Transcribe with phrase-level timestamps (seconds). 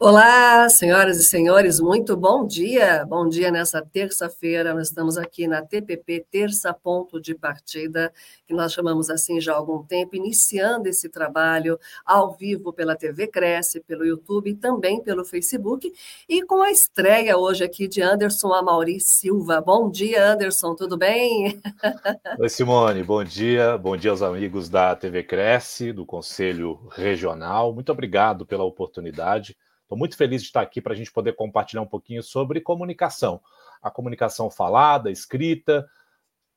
[0.00, 3.04] Olá, senhoras e senhores, muito bom dia.
[3.04, 4.72] Bom dia nessa terça-feira.
[4.72, 8.12] Nós estamos aqui na TPP Terça Ponto de Partida,
[8.46, 13.26] que nós chamamos assim já há algum tempo, iniciando esse trabalho ao vivo pela TV
[13.26, 15.92] Cresce, pelo YouTube e também pelo Facebook,
[16.28, 19.60] e com a estreia hoje aqui de Anderson Amauri Silva.
[19.60, 21.60] Bom dia, Anderson, tudo bem?
[22.38, 23.76] Oi, Simone, bom dia.
[23.76, 27.74] Bom dia aos amigos da TV Cresce, do Conselho Regional.
[27.74, 29.56] Muito obrigado pela oportunidade.
[29.88, 33.40] Estou muito feliz de estar aqui para a gente poder compartilhar um pouquinho sobre comunicação.
[33.80, 35.88] A comunicação falada, escrita,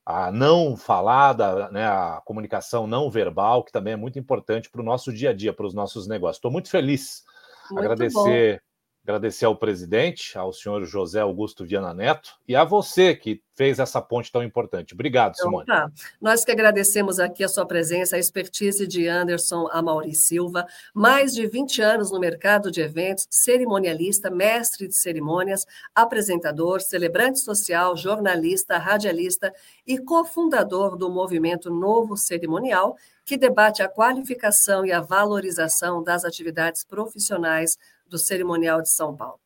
[0.06, 4.84] a não falada, né, a comunicação não verbal, que também é muito importante para o
[4.84, 6.40] nosso dia a dia, para os nossos negócios.
[6.40, 7.24] Estou muito feliz.
[7.70, 8.62] Muito agradecer.
[9.04, 14.00] Agradecer ao presidente, ao senhor José Augusto Viana Neto, e a você que fez essa
[14.00, 14.94] ponte tão importante.
[14.94, 15.66] Obrigado, então, Simone.
[15.66, 15.92] Tá.
[16.22, 21.48] Nós que agradecemos aqui a sua presença, a expertise de Anderson Amauri Silva, mais de
[21.48, 29.52] 20 anos no mercado de eventos, cerimonialista, mestre de cerimônias, apresentador, celebrante social, jornalista, radialista
[29.86, 36.84] e cofundador do movimento Novo Cerimonial, que debate a qualificação e a valorização das atividades
[36.84, 37.78] profissionais
[38.12, 39.40] do Cerimonial de São Paulo.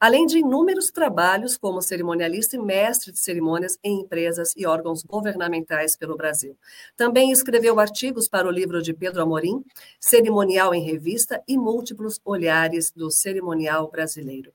[0.00, 5.96] Além de inúmeros trabalhos como cerimonialista e mestre de cerimônias em empresas e órgãos governamentais
[5.96, 6.56] pelo Brasil.
[6.96, 9.64] Também escreveu artigos para o livro de Pedro Amorim,
[9.98, 14.52] Cerimonial em Revista e Múltiplos Olhares do Cerimonial Brasileiro.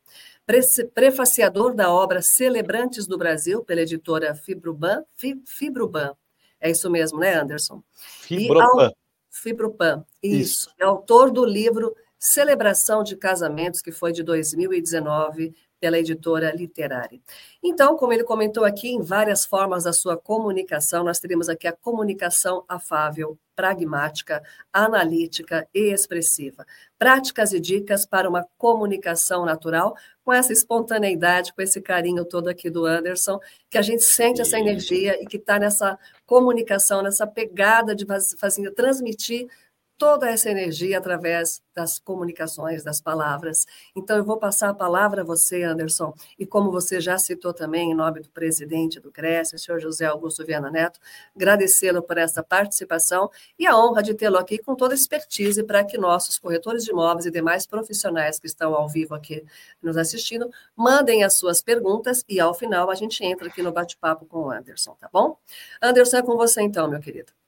[0.93, 5.03] Prefaciador da obra Celebrantes do Brasil, pela editora Fibruban,
[5.45, 6.15] Fibruban.
[6.61, 7.83] É isso mesmo, né, Anderson?
[8.21, 8.91] Fibropan.
[9.29, 10.67] Fibropan, isso.
[10.67, 10.69] isso.
[10.79, 11.93] É autor do livro
[12.25, 17.19] Celebração de Casamentos, que foi de 2019 pela editora literária.
[17.61, 21.73] Então, como ele comentou aqui, em várias formas da sua comunicação, nós teremos aqui a
[21.73, 24.41] comunicação afável, pragmática,
[24.71, 26.65] analítica e expressiva.
[26.97, 32.69] Práticas e dicas para uma comunicação natural, com essa espontaneidade, com esse carinho todo aqui
[32.69, 33.37] do Anderson,
[33.69, 38.05] que a gente sente essa energia e que está nessa comunicação, nessa pegada de
[38.39, 39.49] fazer, transmitir
[39.97, 43.65] toda essa energia através das comunicações, das palavras.
[43.95, 47.91] Então, eu vou passar a palavra a você, Anderson, e como você já citou também,
[47.91, 50.99] em nome do presidente do CRES, o senhor José Augusto Viana Neto,
[51.35, 55.83] agradecê-lo por essa participação e a honra de tê-lo aqui com toda a expertise para
[55.83, 59.43] que nossos corretores de imóveis e demais profissionais que estão ao vivo aqui
[59.81, 64.25] nos assistindo mandem as suas perguntas e, ao final, a gente entra aqui no bate-papo
[64.25, 65.37] com o Anderson, tá bom?
[65.81, 67.42] Anderson, é com você então, meu querido.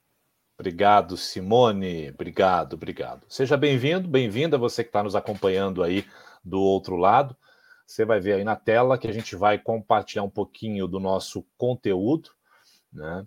[0.58, 2.08] Obrigado, Simone.
[2.08, 3.26] Obrigado, obrigado.
[3.28, 6.06] Seja bem-vindo, bem-vinda você que está nos acompanhando aí
[6.42, 7.36] do outro lado.
[7.86, 11.44] Você vai ver aí na tela que a gente vai compartilhar um pouquinho do nosso
[11.58, 12.30] conteúdo.
[12.90, 13.26] Né?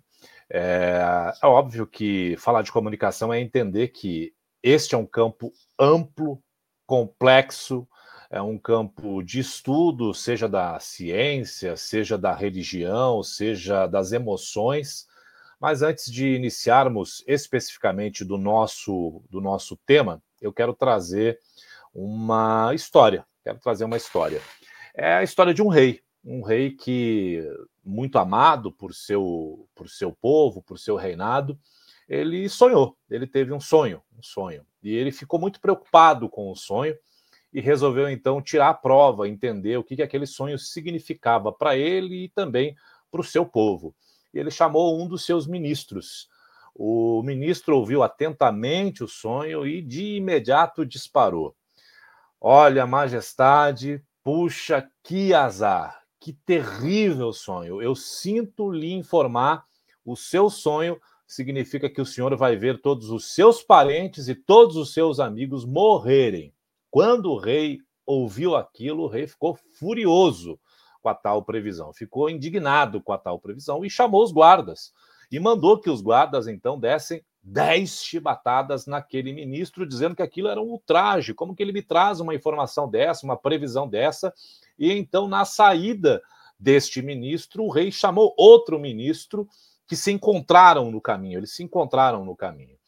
[0.50, 6.42] É, é óbvio que falar de comunicação é entender que este é um campo amplo,
[6.84, 7.86] complexo,
[8.28, 15.08] é um campo de estudo, seja da ciência, seja da religião, seja das emoções
[15.60, 21.38] mas antes de iniciarmos especificamente do nosso, do nosso tema, eu quero trazer
[21.92, 23.26] uma história.
[23.44, 24.40] Quero trazer uma história.
[24.94, 27.46] É a história de um rei, um rei que
[27.84, 31.58] muito amado por seu por seu povo, por seu reinado,
[32.08, 34.64] ele sonhou, ele teve um sonho, um sonho.
[34.82, 36.96] E ele ficou muito preocupado com o sonho
[37.52, 42.24] e resolveu então tirar a prova, entender o que, que aquele sonho significava para ele
[42.24, 42.74] e também
[43.10, 43.94] para o seu povo
[44.32, 46.28] e ele chamou um dos seus ministros.
[46.74, 51.54] O ministro ouviu atentamente o sonho e de imediato disparou.
[52.40, 57.82] Olha, majestade, puxa, que azar, que terrível sonho.
[57.82, 59.64] Eu sinto lhe informar,
[60.04, 64.76] o seu sonho significa que o senhor vai ver todos os seus parentes e todos
[64.76, 66.52] os seus amigos morrerem.
[66.90, 70.58] Quando o rei ouviu aquilo, o rei ficou furioso
[71.00, 71.92] com a tal previsão.
[71.92, 74.92] Ficou indignado com a tal previsão e chamou os guardas.
[75.30, 80.60] E mandou que os guardas, então, dessem dez chibatadas naquele ministro, dizendo que aquilo era
[80.60, 81.34] um ultraje.
[81.34, 84.32] Como que ele me traz uma informação dessa, uma previsão dessa?
[84.78, 86.20] E então, na saída
[86.58, 89.48] deste ministro, o rei chamou outro ministro
[89.86, 91.38] que se encontraram no caminho.
[91.38, 92.79] Eles se encontraram no caminho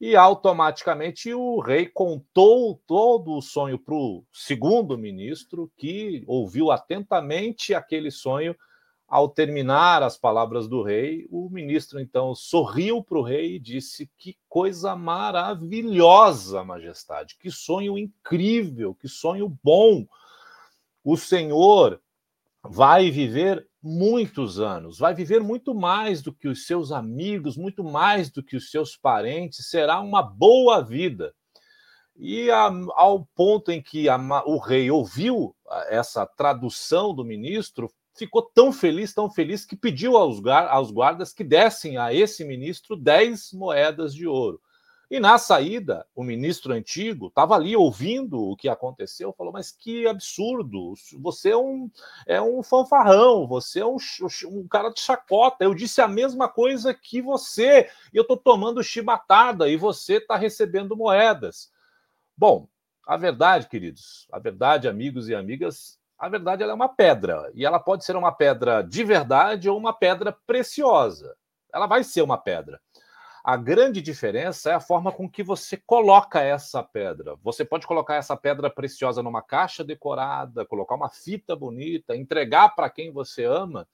[0.00, 7.74] e automaticamente o rei contou todo o sonho para o segundo ministro, que ouviu atentamente
[7.74, 8.56] aquele sonho,
[9.06, 14.08] Ao terminar as palavras do rei, o ministro então sorriu para o rei e disse:
[14.16, 20.06] Que coisa maravilhosa, majestade, que sonho incrível, que sonho bom.
[21.02, 22.00] O Senhor
[22.62, 28.30] vai viver muitos anos, vai viver muito mais do que os seus amigos, muito mais
[28.30, 31.34] do que os seus parentes, será uma boa vida.
[32.16, 35.56] E a, ao ponto em que a, o rei ouviu
[35.88, 41.42] essa tradução do ministro, ficou tão feliz, tão feliz, que pediu aos, aos guardas que
[41.42, 44.60] dessem a esse ministro 10 moedas de ouro.
[45.10, 50.06] E na saída, o ministro antigo estava ali ouvindo o que aconteceu, falou: Mas que
[50.06, 50.94] absurdo!
[51.18, 51.90] Você é um,
[52.26, 53.96] é um fanfarrão, você é um,
[54.46, 55.64] um cara de chacota.
[55.64, 60.36] Eu disse a mesma coisa que você, e eu estou tomando chibatada, e você está
[60.36, 61.72] recebendo moedas.
[62.36, 62.68] Bom,
[63.04, 67.80] a verdade, queridos, a verdade, amigos e amigas, a verdade é uma pedra e ela
[67.80, 71.34] pode ser uma pedra de verdade ou uma pedra preciosa.
[71.72, 72.80] Ela vai ser uma pedra.
[73.42, 77.36] A grande diferença é a forma com que você coloca essa pedra.
[77.42, 82.90] Você pode colocar essa pedra preciosa numa caixa decorada, colocar uma fita bonita, entregar para
[82.90, 83.88] quem você ama.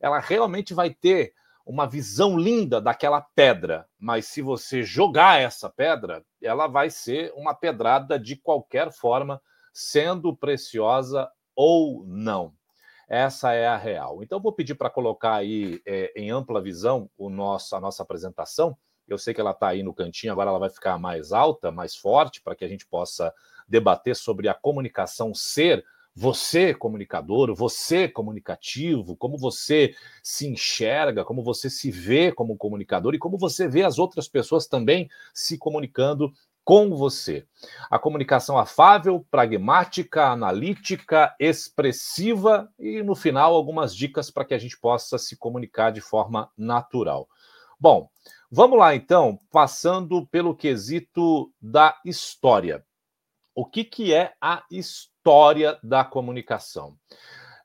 [0.00, 1.34] Ela realmente vai ter
[1.66, 7.54] uma visão linda daquela pedra, mas se você jogar essa pedra, ela vai ser uma
[7.54, 9.40] pedrada de qualquer forma,
[9.72, 12.52] sendo preciosa ou não.
[13.08, 14.22] Essa é a real.
[14.22, 18.76] Então, vou pedir para colocar aí é, em ampla visão o nosso, a nossa apresentação.
[19.06, 21.94] Eu sei que ela está aí no cantinho, agora ela vai ficar mais alta, mais
[21.94, 23.32] forte, para que a gente possa
[23.68, 25.84] debater sobre a comunicação ser
[26.14, 33.18] você comunicador, você comunicativo, como você se enxerga, como você se vê como comunicador e
[33.18, 36.32] como você vê as outras pessoas também se comunicando
[36.64, 37.44] com você.
[37.90, 44.78] A comunicação afável, pragmática, analítica, expressiva e, no final, algumas dicas para que a gente
[44.78, 47.28] possa se comunicar de forma natural.
[47.78, 48.08] Bom,
[48.54, 52.86] vamos lá então, passando pelo quesito da história.
[53.52, 56.96] O que, que é a história da comunicação?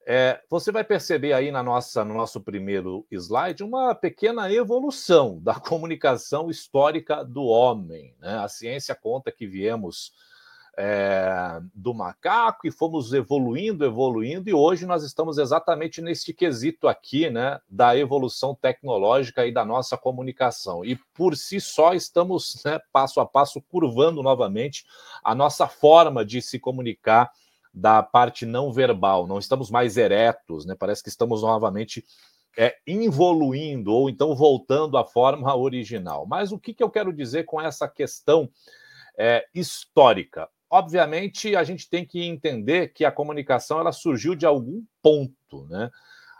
[0.07, 5.53] É, você vai perceber aí na nossa, no nosso primeiro slide uma pequena evolução da
[5.61, 8.15] comunicação histórica do homem.
[8.19, 8.39] Né?
[8.39, 10.11] A ciência conta que viemos
[10.81, 17.29] é, do macaco e fomos evoluindo, evoluindo, e hoje nós estamos exatamente neste quesito aqui,
[17.29, 20.85] né, da evolução tecnológica e da nossa comunicação.
[20.85, 24.85] E por si só estamos, né, passo a passo, curvando novamente
[25.21, 27.29] a nossa forma de se comunicar
[27.73, 30.75] da parte não verbal, não estamos mais eretos, né?
[30.79, 32.05] Parece que estamos novamente
[32.57, 36.25] é, evoluindo ou então voltando à forma original.
[36.25, 38.49] Mas o que, que eu quero dizer com essa questão
[39.17, 40.49] é, histórica?
[40.69, 45.89] Obviamente, a gente tem que entender que a comunicação ela surgiu de algum ponto, né?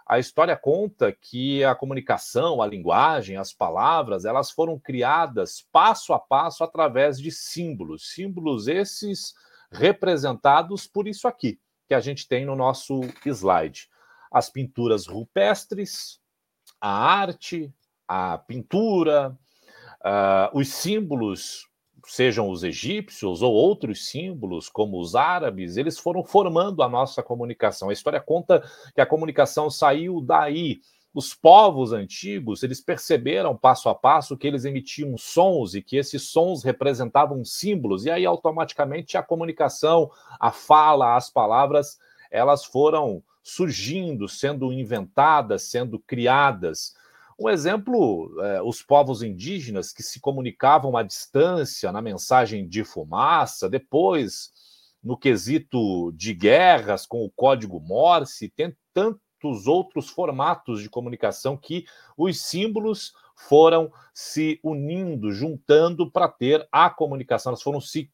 [0.09, 6.19] A história conta que a comunicação, a linguagem, as palavras, elas foram criadas passo a
[6.19, 9.35] passo através de símbolos, símbolos esses
[9.71, 13.87] representados por isso aqui, que a gente tem no nosso slide.
[14.31, 16.19] As pinturas rupestres,
[16.81, 17.71] a arte,
[18.07, 19.37] a pintura,
[20.01, 21.68] uh, os símbolos,
[22.09, 27.89] sejam os egípcios ou outros símbolos, como os árabes, eles foram formando a nossa comunicação.
[27.89, 28.63] A história conta
[28.93, 30.81] que a comunicação saiu daí
[31.13, 36.23] os povos antigos, eles perceberam passo a passo que eles emitiam sons e que esses
[36.23, 41.97] sons representavam símbolos, e aí automaticamente a comunicação, a fala, as palavras,
[42.29, 46.93] elas foram surgindo, sendo inventadas, sendo criadas.
[47.39, 53.69] Um exemplo, é, os povos indígenas que se comunicavam à distância na mensagem de fumaça,
[53.69, 54.51] depois
[55.01, 61.55] no quesito de guerras com o código Morse, tem tanto tantos outros formatos de comunicação
[61.55, 61.85] que
[62.17, 68.11] os símbolos foram se unindo, juntando para ter a comunicação, elas foram se,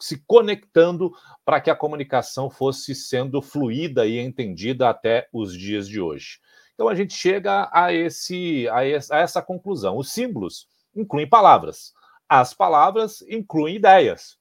[0.00, 1.12] se conectando
[1.44, 6.40] para que a comunicação fosse sendo fluida e entendida até os dias de hoje.
[6.78, 9.96] Então a gente chega a, esse, a, essa conclusão.
[9.96, 11.92] Os símbolos incluem palavras,
[12.28, 14.38] as palavras incluem ideias,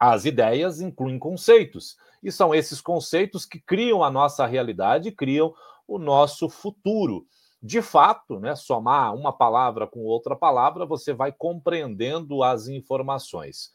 [0.00, 1.98] as ideias incluem conceitos.
[2.22, 5.54] E são esses conceitos que criam a nossa realidade, criam
[5.86, 7.26] o nosso futuro.
[7.62, 13.70] De fato, né, somar uma palavra com outra palavra, você vai compreendendo as informações.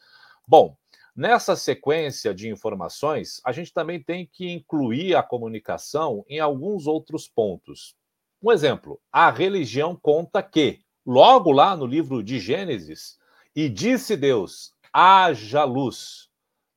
[0.48, 0.76] Bom,
[1.14, 7.28] nessa sequência de informações, a gente também tem que incluir a comunicação em alguns outros
[7.28, 7.94] pontos.
[8.42, 13.18] Um exemplo: a religião conta que, logo lá no livro de Gênesis,
[13.54, 16.28] e disse Deus: haja luz,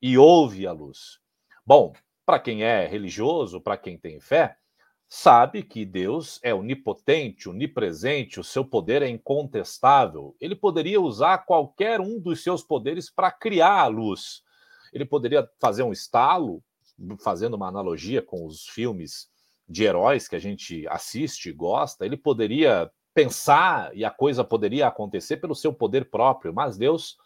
[0.01, 1.20] e houve a luz.
[1.65, 1.94] Bom,
[2.25, 4.58] para quem é religioso, para quem tem fé,
[5.09, 10.35] sabe que Deus é onipotente, onipresente, o seu poder é incontestável.
[10.39, 14.41] Ele poderia usar qualquer um dos seus poderes para criar a luz.
[14.91, 16.61] Ele poderia fazer um estalo,
[17.19, 19.29] fazendo uma analogia com os filmes
[19.67, 22.05] de heróis que a gente assiste e gosta.
[22.05, 27.17] Ele poderia pensar e a coisa poderia acontecer pelo seu poder próprio, mas Deus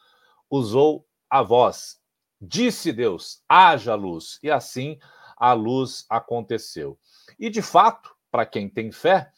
[0.49, 1.99] usou a voz.
[2.39, 4.39] Disse Deus: haja luz.
[4.43, 4.97] E assim
[5.41, 6.99] a luz aconteceu.
[7.39, 9.31] E de fato, para quem tem fé,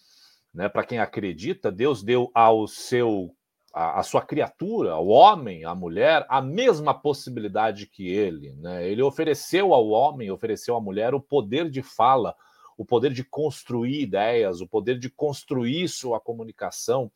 [0.53, 3.33] né, para quem acredita, Deus deu ao seu
[3.73, 8.51] a, a, sua criatura, ao homem, à mulher, a mesma possibilidade que ele.
[8.55, 8.85] Né?
[8.87, 12.35] Ele ofereceu ao homem, ofereceu à mulher o poder de fala,
[12.77, 17.09] o poder de construir ideias, o poder de construir sua comunicação.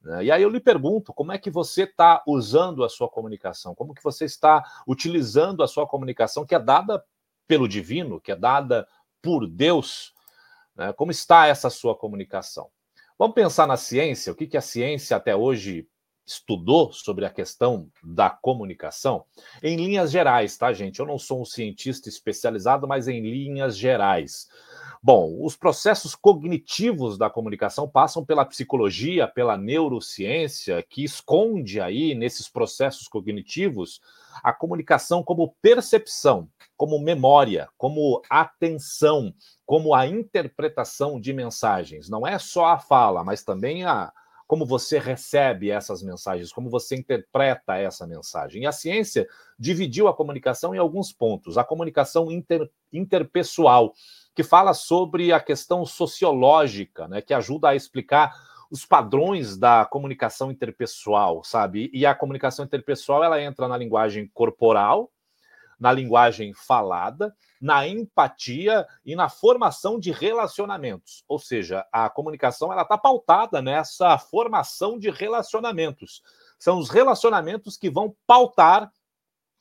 [0.00, 0.24] Né?
[0.24, 3.74] E aí eu lhe pergunto, como é que você está usando a sua comunicação?
[3.74, 7.04] Como que você está utilizando a sua comunicação que é dada
[7.50, 8.86] pelo divino, que é dada
[9.20, 10.14] por Deus?
[10.76, 10.92] Né?
[10.92, 12.68] Como está essa sua comunicação?
[13.18, 15.88] Vamos pensar na ciência, o que, que a ciência até hoje
[16.24, 19.24] estudou sobre a questão da comunicação?
[19.60, 21.00] Em linhas gerais, tá, gente?
[21.00, 24.46] Eu não sou um cientista especializado, mas em linhas gerais.
[25.02, 32.50] Bom, os processos cognitivos da comunicação passam pela psicologia, pela neurociência, que esconde aí nesses
[32.50, 33.98] processos cognitivos
[34.42, 39.32] a comunicação como percepção, como memória, como atenção,
[39.64, 42.10] como a interpretação de mensagens.
[42.10, 44.12] Não é só a fala, mas também a
[44.50, 48.64] como você recebe essas mensagens, como você interpreta essa mensagem.
[48.64, 51.56] E a ciência dividiu a comunicação em alguns pontos.
[51.56, 53.92] A comunicação inter, interpessoal,
[54.34, 58.32] que fala sobre a questão sociológica, né, que ajuda a explicar
[58.70, 61.90] os padrões da comunicação interpessoal, sabe?
[61.92, 65.10] E a comunicação interpessoal ela entra na linguagem corporal,
[65.78, 71.24] na linguagem falada, na empatia e na formação de relacionamentos.
[71.26, 76.22] Ou seja, a comunicação ela está pautada nessa formação de relacionamentos.
[76.58, 78.92] São os relacionamentos que vão pautar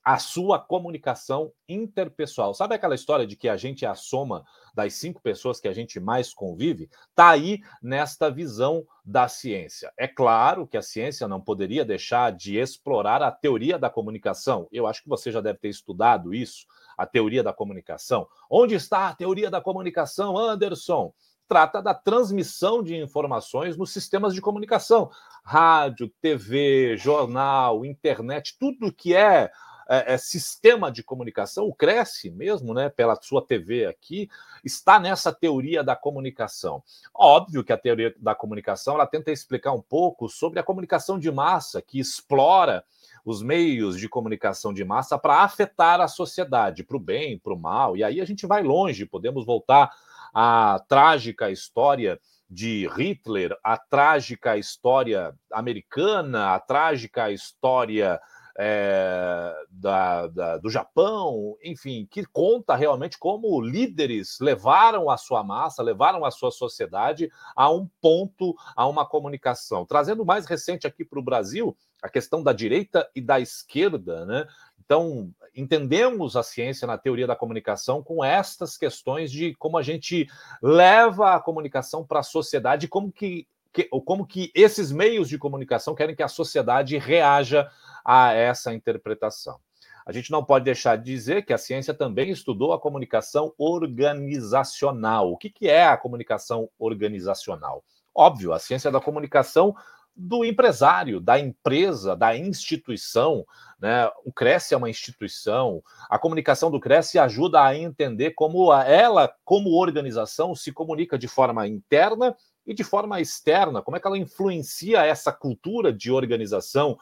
[0.10, 2.56] a sua comunicação interpessoal.
[2.56, 5.72] Sabe aquela história de que a gente é a soma das cinco pessoas que a
[5.72, 6.90] gente mais convive?
[7.12, 9.94] Está aí nesta visão da ciência.
[9.96, 14.68] É claro que a ciência não poderia deixar de explorar a teoria da comunicação.
[14.72, 16.66] Eu acho que você já deve ter estudado isso,
[16.98, 18.28] a teoria da comunicação.
[18.50, 21.14] Onde está a teoria da comunicação, Anderson?
[21.48, 25.10] trata da transmissão de informações nos sistemas de comunicação.
[25.44, 29.50] Rádio, TV, jornal, internet, tudo que é
[29.90, 34.30] é, é, sistema de comunicação, o Cresce mesmo, né, pela sua TV aqui,
[34.64, 36.84] está nessa teoria da comunicação.
[37.14, 41.32] Óbvio que a teoria da comunicação ela tenta explicar um pouco sobre a comunicação de
[41.32, 42.84] massa, que explora
[43.26, 47.60] os meios de comunicação de massa para afetar a sociedade, para o bem, para o
[47.60, 47.98] mal.
[47.98, 49.92] E aí a gente vai longe, podemos voltar
[50.32, 58.20] à trágica história de Hitler, a trágica história americana, a trágica história
[58.62, 65.82] é, da, da, do Japão, enfim, que conta realmente como líderes levaram a sua massa,
[65.82, 69.86] levaram a sua sociedade a um ponto, a uma comunicação.
[69.86, 71.74] Trazendo mais recente aqui para o Brasil,
[72.04, 74.46] a questão da direita e da esquerda, né?
[74.78, 80.28] Então, entendemos a ciência na teoria da comunicação com estas questões de como a gente
[80.62, 85.96] leva a comunicação para a sociedade, como que, que, como que esses meios de comunicação
[85.96, 87.70] querem que a sociedade reaja
[88.04, 89.60] a essa interpretação.
[90.06, 95.32] A gente não pode deixar de dizer que a ciência também estudou a comunicação organizacional.
[95.32, 97.84] O que, que é a comunicação organizacional?
[98.16, 99.76] Óbvio, a ciência da comunicação
[100.16, 103.46] do empresário, da empresa, da instituição.
[103.80, 104.10] Né?
[104.26, 105.82] O Cresce é uma instituição.
[106.10, 111.68] A comunicação do Cresce ajuda a entender como ela, como organização, se comunica de forma
[111.68, 112.36] interna
[112.70, 113.82] e de forma externa.
[113.82, 117.00] Como é que ela influencia essa cultura de organização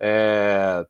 [0.00, 0.86] é,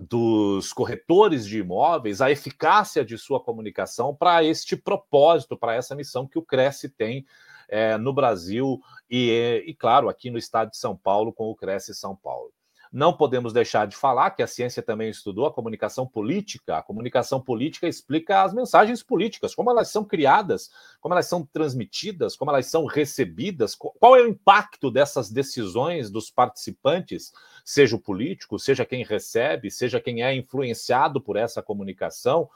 [0.00, 6.26] dos corretores de imóveis, a eficácia de sua comunicação para este propósito, para essa missão
[6.26, 7.26] que o Cresce tem
[7.68, 11.94] é, no Brasil e, e, claro, aqui no estado de São Paulo, com o Cresce
[11.94, 12.50] São Paulo.
[12.92, 16.76] Não podemos deixar de falar que a ciência também estudou a comunicação política.
[16.76, 20.70] A comunicação política explica as mensagens políticas, como elas são criadas,
[21.00, 26.30] como elas são transmitidas, como elas são recebidas, qual é o impacto dessas decisões dos
[26.30, 27.32] participantes,
[27.64, 32.50] seja o político, seja quem recebe, seja quem é influenciado por essa comunicação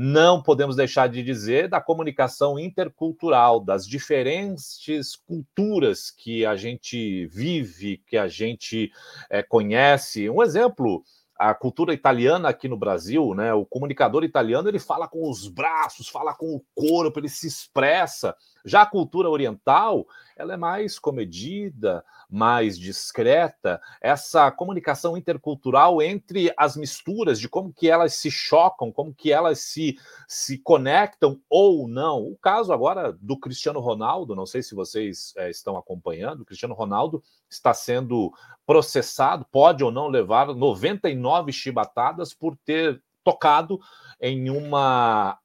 [0.00, 8.00] não podemos deixar de dizer da comunicação intercultural, das diferentes culturas que a gente vive,
[8.06, 8.92] que a gente
[9.28, 10.30] é, conhece.
[10.30, 11.02] Um exemplo
[11.36, 13.52] a cultura italiana aqui no Brasil, né?
[13.54, 18.36] O comunicador italiano ele fala com os braços, fala com o corpo, ele se expressa.
[18.64, 23.80] Já a cultura oriental, ela é mais comedida, mais discreta.
[24.00, 29.60] Essa comunicação intercultural entre as misturas de como que elas se chocam, como que elas
[29.60, 32.22] se, se conectam ou não.
[32.22, 36.74] O caso agora do Cristiano Ronaldo, não sei se vocês é, estão acompanhando, o Cristiano
[36.74, 38.32] Ronaldo está sendo
[38.66, 43.78] processado, pode ou não levar 99 chibatadas por ter tocado
[44.20, 45.38] em uma,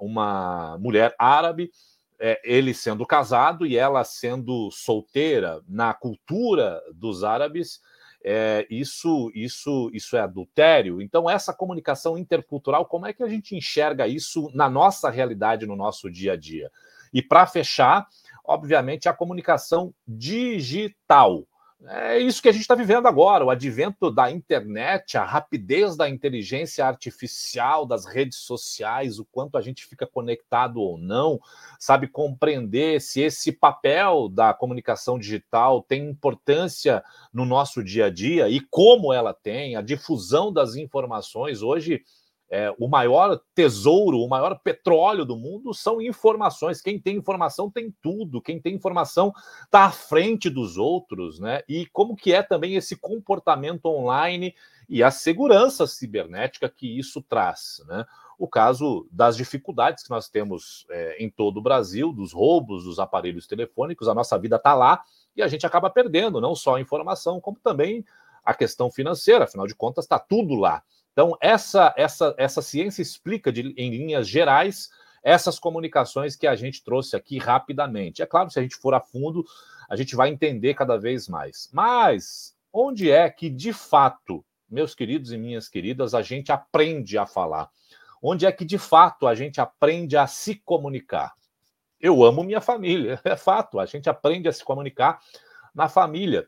[0.00, 1.70] uma mulher árabe,
[2.18, 7.80] é, ele sendo casado e ela sendo solteira na cultura dos árabes.
[8.24, 11.00] É, isso, isso, isso é adultério.
[11.00, 15.76] Então, essa comunicação intercultural, como é que a gente enxerga isso na nossa realidade, no
[15.76, 16.70] nosso dia a dia?
[17.12, 18.06] E para fechar,
[18.44, 21.46] obviamente, a comunicação digital.
[21.88, 26.08] É isso que a gente está vivendo agora, o advento da internet, a rapidez da
[26.08, 31.38] inteligência artificial, das redes sociais, o quanto a gente fica conectado ou não,
[31.78, 38.48] sabe, compreender se esse papel da comunicação digital tem importância no nosso dia a dia
[38.48, 41.62] e como ela tem, a difusão das informações.
[41.62, 42.02] Hoje,
[42.48, 46.80] é, o maior tesouro, o maior petróleo do mundo são informações.
[46.80, 48.40] Quem tem informação tem tudo.
[48.40, 49.32] Quem tem informação
[49.64, 51.62] está à frente dos outros, né?
[51.68, 54.54] E como que é também esse comportamento online
[54.88, 58.06] e a segurança cibernética que isso traz, né?
[58.38, 62.98] O caso das dificuldades que nós temos é, em todo o Brasil, dos roubos dos
[62.98, 65.02] aparelhos telefônicos, a nossa vida está lá
[65.34, 68.04] e a gente acaba perdendo não só a informação, como também
[68.44, 69.44] a questão financeira.
[69.44, 70.82] Afinal de contas, está tudo lá.
[71.16, 74.90] Então, essa, essa, essa ciência explica de, em linhas gerais
[75.22, 78.20] essas comunicações que a gente trouxe aqui rapidamente.
[78.20, 79.42] É claro, se a gente for a fundo,
[79.88, 81.70] a gente vai entender cada vez mais.
[81.72, 87.24] Mas onde é que, de fato, meus queridos e minhas queridas, a gente aprende a
[87.24, 87.70] falar?
[88.20, 91.32] Onde é que, de fato, a gente aprende a se comunicar?
[91.98, 95.18] Eu amo minha família, é fato, a gente aprende a se comunicar
[95.74, 96.46] na família.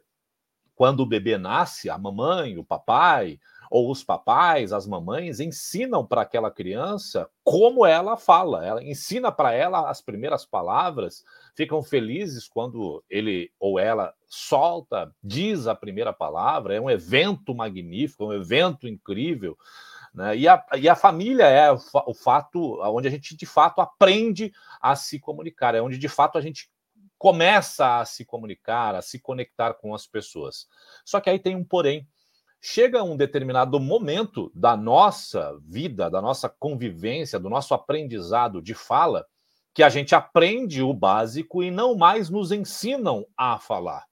[0.74, 6.22] Quando o bebê nasce, a mamãe, o papai, ou os papais, as mamães ensinam para
[6.22, 13.02] aquela criança como ela fala, ela ensina para ela as primeiras palavras, ficam felizes quando
[13.08, 19.56] ele ou ela solta, diz a primeira palavra, é um evento magnífico, um evento incrível.
[20.12, 20.36] Né?
[20.36, 24.52] E, a, e a família é o, o fato onde a gente de fato aprende
[24.80, 26.70] a se comunicar, é onde de fato a gente
[27.18, 30.68] começa a se comunicar, a se conectar com as pessoas.
[31.04, 32.06] Só que aí tem um porém
[32.60, 39.26] chega um determinado momento da nossa vida, da nossa convivência, do nosso aprendizado de fala,
[39.74, 44.04] que a gente aprende o básico e não mais nos ensinam a falar.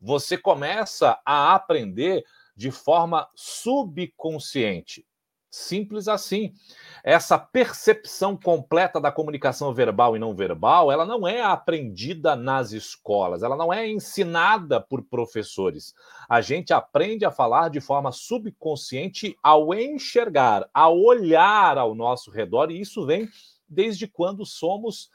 [0.00, 2.24] Você começa a aprender
[2.56, 5.04] de forma subconsciente.
[5.50, 6.54] Simples assim.
[7.02, 13.42] Essa percepção completa da comunicação verbal e não verbal, ela não é aprendida nas escolas,
[13.42, 15.92] ela não é ensinada por professores.
[16.28, 22.70] A gente aprende a falar de forma subconsciente ao enxergar, ao olhar ao nosso redor,
[22.70, 23.28] e isso vem
[23.68, 25.10] desde quando somos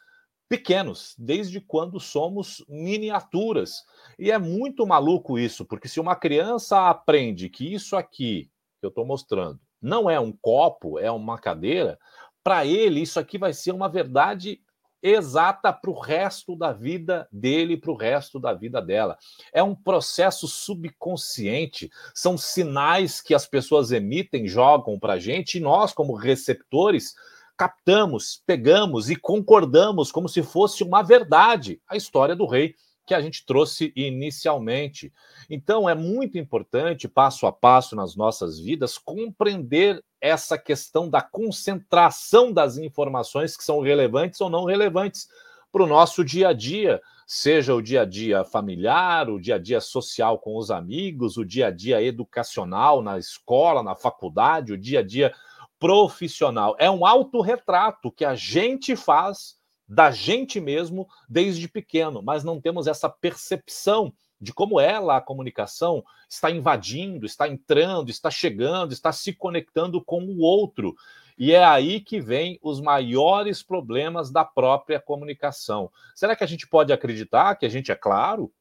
[0.49, 3.83] pequenos, desde quando somos miniaturas.
[4.19, 8.89] E é muito maluco isso, porque se uma criança aprende que isso aqui que eu
[8.89, 11.99] estou mostrando não é um copo, é uma cadeira,
[12.43, 14.59] para ele isso aqui vai ser uma verdade
[15.01, 19.15] exata para o resto da vida dele, para o resto da vida dela.
[19.53, 25.61] É um processo subconsciente, são sinais que as pessoas emitem, jogam para a gente, e
[25.61, 27.13] nós, como receptores,
[27.55, 32.73] captamos, pegamos e concordamos como se fosse uma verdade a história do rei
[33.05, 35.13] que a gente trouxe inicialmente.
[35.49, 42.51] Então, é muito importante, passo a passo nas nossas vidas, compreender essa questão da concentração
[42.51, 45.27] das informações que são relevantes ou não relevantes
[45.71, 49.59] para o nosso dia a dia, seja o dia a dia familiar, o dia a
[49.59, 54.77] dia social com os amigos, o dia a dia educacional na escola, na faculdade, o
[54.77, 55.33] dia a dia
[55.77, 56.75] profissional.
[56.79, 62.87] É um autorretrato que a gente faz da gente mesmo desde pequeno, mas não temos
[62.87, 69.33] essa percepção de como ela, a comunicação, está invadindo, está entrando, está chegando, está se
[69.33, 70.95] conectando com o outro.
[71.37, 75.91] E é aí que vem os maiores problemas da própria comunicação.
[76.13, 78.51] Será que a gente pode acreditar que a gente é claro?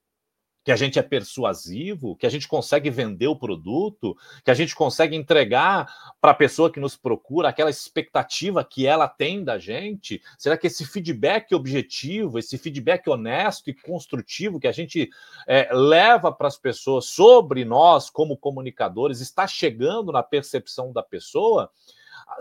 [0.64, 4.74] Que a gente é persuasivo, que a gente consegue vender o produto, que a gente
[4.74, 5.86] consegue entregar
[6.20, 10.22] para a pessoa que nos procura aquela expectativa que ela tem da gente?
[10.38, 15.10] Será que esse feedback objetivo, esse feedback honesto e construtivo que a gente
[15.46, 21.70] é, leva para as pessoas sobre nós como comunicadores está chegando na percepção da pessoa?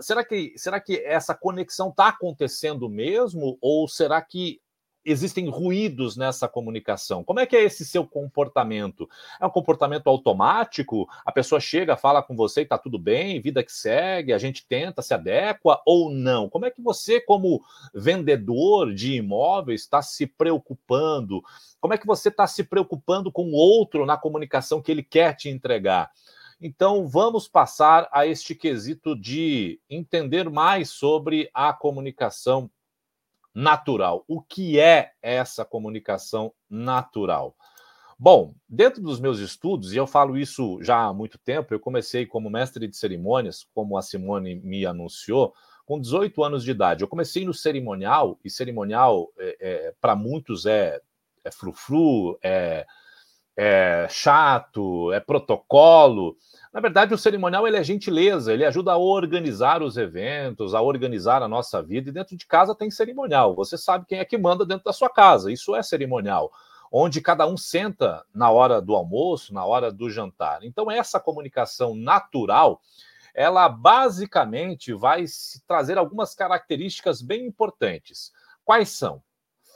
[0.00, 3.58] Será que, será que essa conexão está acontecendo mesmo?
[3.60, 4.62] Ou será que
[5.04, 7.22] existem ruídos nessa comunicação.
[7.22, 9.08] Como é que é esse seu comportamento?
[9.40, 11.08] É um comportamento automático?
[11.24, 14.66] A pessoa chega, fala com você e está tudo bem, vida que segue, a gente
[14.66, 16.48] tenta, se adequa ou não?
[16.48, 17.62] Como é que você, como
[17.94, 21.42] vendedor de imóveis, está se preocupando?
[21.80, 25.36] Como é que você está se preocupando com o outro na comunicação que ele quer
[25.36, 26.10] te entregar?
[26.60, 32.70] Então, vamos passar a este quesito de entender mais sobre a comunicação
[33.54, 34.24] natural.
[34.26, 37.54] O que é essa comunicação natural?
[38.18, 42.24] Bom, dentro dos meus estudos, e eu falo isso já há muito tempo, eu comecei
[42.24, 45.52] como mestre de cerimônias, como a Simone me anunciou,
[45.84, 47.02] com 18 anos de idade.
[47.02, 51.00] Eu comecei no cerimonial, e cerimonial, é, é, para muitos, é,
[51.44, 52.86] é frufru, é,
[53.56, 56.36] é chato, é protocolo.
[56.74, 61.40] Na verdade, o cerimonial ele é gentileza, ele ajuda a organizar os eventos, a organizar
[61.40, 62.10] a nossa vida.
[62.10, 63.54] E dentro de casa tem cerimonial.
[63.54, 65.52] Você sabe quem é que manda dentro da sua casa.
[65.52, 66.50] Isso é cerimonial,
[66.90, 70.64] onde cada um senta na hora do almoço, na hora do jantar.
[70.64, 72.80] Então, essa comunicação natural,
[73.32, 75.26] ela basicamente vai
[75.68, 78.32] trazer algumas características bem importantes.
[78.64, 79.22] Quais são?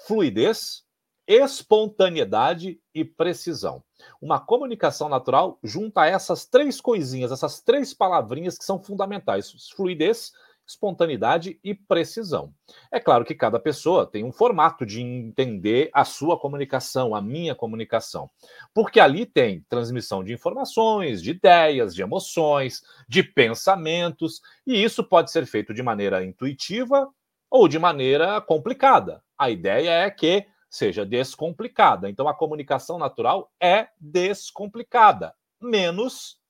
[0.05, 0.85] Fluidez,
[1.29, 3.85] espontaneidade e precisão.
[4.21, 10.33] Uma comunicação natural junta essas três coisinhas, essas três palavrinhas que são fundamentais: fluidez,
[10.67, 12.53] espontaneidade e precisão.
[12.91, 17.55] É claro que cada pessoa tem um formato de entender a sua comunicação, a minha
[17.55, 18.31] comunicação,
[18.75, 25.31] porque ali tem transmissão de informações, de ideias, de emoções, de pensamentos, e isso pode
[25.31, 27.09] ser feito de maneira intuitiva
[27.51, 29.23] ou de maneira complicada.
[29.39, 32.09] A ideia é que seja descomplicada.
[32.09, 35.35] Então, a comunicação natural é descomplicada.
[35.61, 36.41] Menos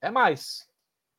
[0.00, 0.68] é mais.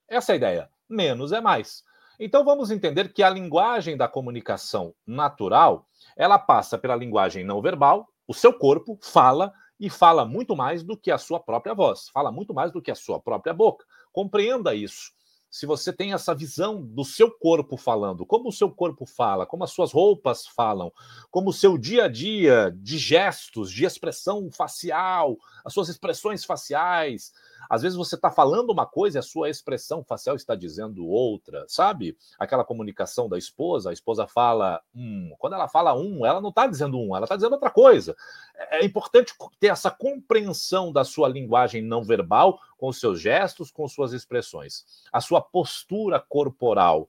[0.08, 0.70] Essa é a ideia.
[0.88, 1.84] Menos é mais.
[2.20, 8.08] Então, vamos entender que a linguagem da comunicação natural ela passa pela linguagem não verbal,
[8.28, 12.32] o seu corpo fala e fala muito mais do que a sua própria voz, fala
[12.32, 13.86] muito mais do que a sua própria boca.
[14.12, 15.12] Compreenda isso
[15.54, 19.64] se você tem essa visão do seu corpo falando, como o seu corpo fala, como
[19.64, 20.92] as suas roupas falam,
[21.30, 27.32] como o seu dia a dia de gestos, de expressão facial, as suas expressões faciais,
[27.70, 31.66] às vezes você está falando uma coisa e a sua expressão facial está dizendo outra,
[31.68, 32.18] sabe?
[32.38, 35.34] Aquela comunicação da esposa, a esposa fala um.
[35.38, 38.16] Quando ela fala um, ela não está dizendo um, ela está dizendo outra coisa.
[38.56, 43.88] É, é importante ter essa compreensão da sua linguagem não verbal, com seus gestos, com
[43.88, 47.08] suas expressões, a sua postura corporal.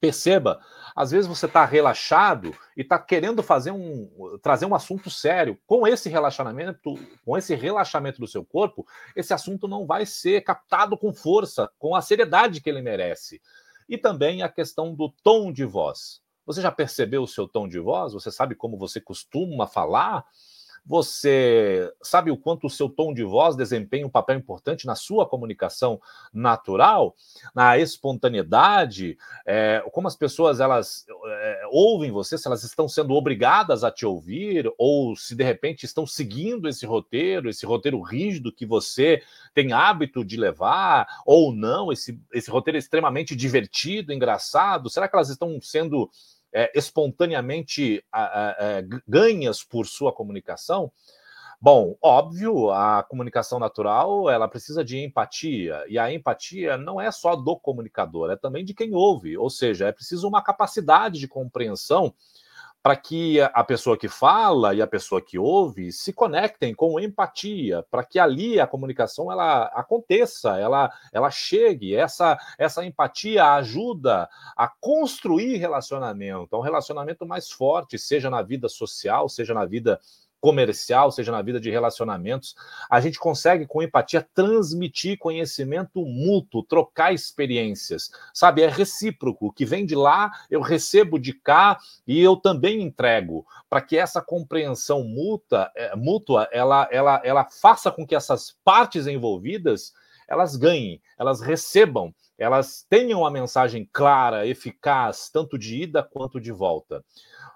[0.00, 0.58] Perceba,
[0.96, 5.58] às vezes você está relaxado e está querendo fazer um trazer um assunto sério.
[5.66, 10.96] Com esse relaxamento, com esse relaxamento do seu corpo, esse assunto não vai ser captado
[10.96, 13.42] com força, com a seriedade que ele merece.
[13.86, 16.22] E também a questão do tom de voz.
[16.46, 18.14] Você já percebeu o seu tom de voz?
[18.14, 20.24] Você sabe como você costuma falar?
[20.84, 25.26] Você sabe o quanto o seu tom de voz desempenha um papel importante na sua
[25.26, 26.00] comunicação
[26.32, 27.14] natural,
[27.54, 29.16] na espontaneidade,
[29.46, 34.04] é, como as pessoas elas é, ouvem você, se elas estão sendo obrigadas a te
[34.04, 39.22] ouvir ou se de repente estão seguindo esse roteiro, esse roteiro rígido que você
[39.54, 45.30] tem hábito de levar ou não, esse, esse roteiro extremamente divertido, engraçado, será que elas
[45.30, 46.10] estão sendo
[46.52, 50.90] é, espontaneamente é, ganhas por sua comunicação?
[51.62, 57.36] Bom, óbvio, a comunicação natural ela precisa de empatia e a empatia não é só
[57.36, 59.36] do comunicador, é também de quem ouve.
[59.36, 62.14] Ou seja, é preciso uma capacidade de compreensão
[62.82, 67.84] para que a pessoa que fala e a pessoa que ouve se conectem com empatia,
[67.90, 71.94] para que ali a comunicação ela aconteça, ela, ela chegue.
[71.94, 79.28] Essa, essa empatia ajuda a construir relacionamento, um relacionamento mais forte, seja na vida social,
[79.28, 80.00] seja na vida
[80.40, 82.54] comercial, seja na vida de relacionamentos,
[82.90, 88.62] a gente consegue, com empatia, transmitir conhecimento mútuo, trocar experiências, sabe?
[88.62, 89.46] É recíproco.
[89.46, 93.96] O que vem de lá, eu recebo de cá e eu também entrego, para que
[93.96, 99.92] essa compreensão mútua, é, mútua ela, ela, ela faça com que essas partes envolvidas
[100.26, 106.50] elas ganhem, elas recebam elas tenham a mensagem clara, eficaz, tanto de ida quanto de
[106.50, 107.04] volta.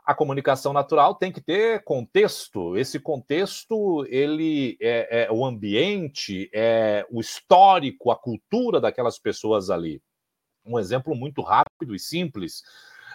[0.04, 2.76] A comunicação natural tem que ter contexto.
[2.76, 10.02] Esse contexto, ele é, é o ambiente, é o histórico, a cultura daquelas pessoas ali.
[10.64, 12.62] Um exemplo muito rápido e simples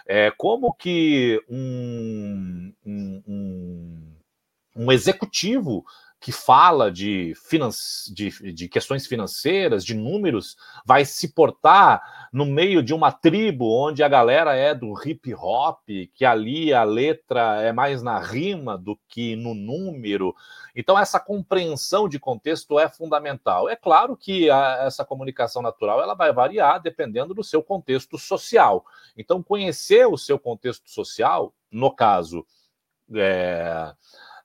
[0.06, 4.16] é como que um, um, um,
[4.74, 5.84] um executivo
[6.20, 7.32] que fala de,
[8.12, 10.54] de, de, questões financeiras, de números,
[10.84, 15.80] vai se portar no meio de uma tribo onde a galera é do hip hop,
[16.14, 20.34] que ali a letra é mais na rima do que no número.
[20.76, 23.66] Então, essa compreensão de contexto é fundamental.
[23.66, 28.84] É claro que a, essa comunicação natural ela vai variar dependendo do seu contexto social.
[29.16, 32.44] Então, conhecer o seu contexto social, no caso.
[33.12, 33.94] É,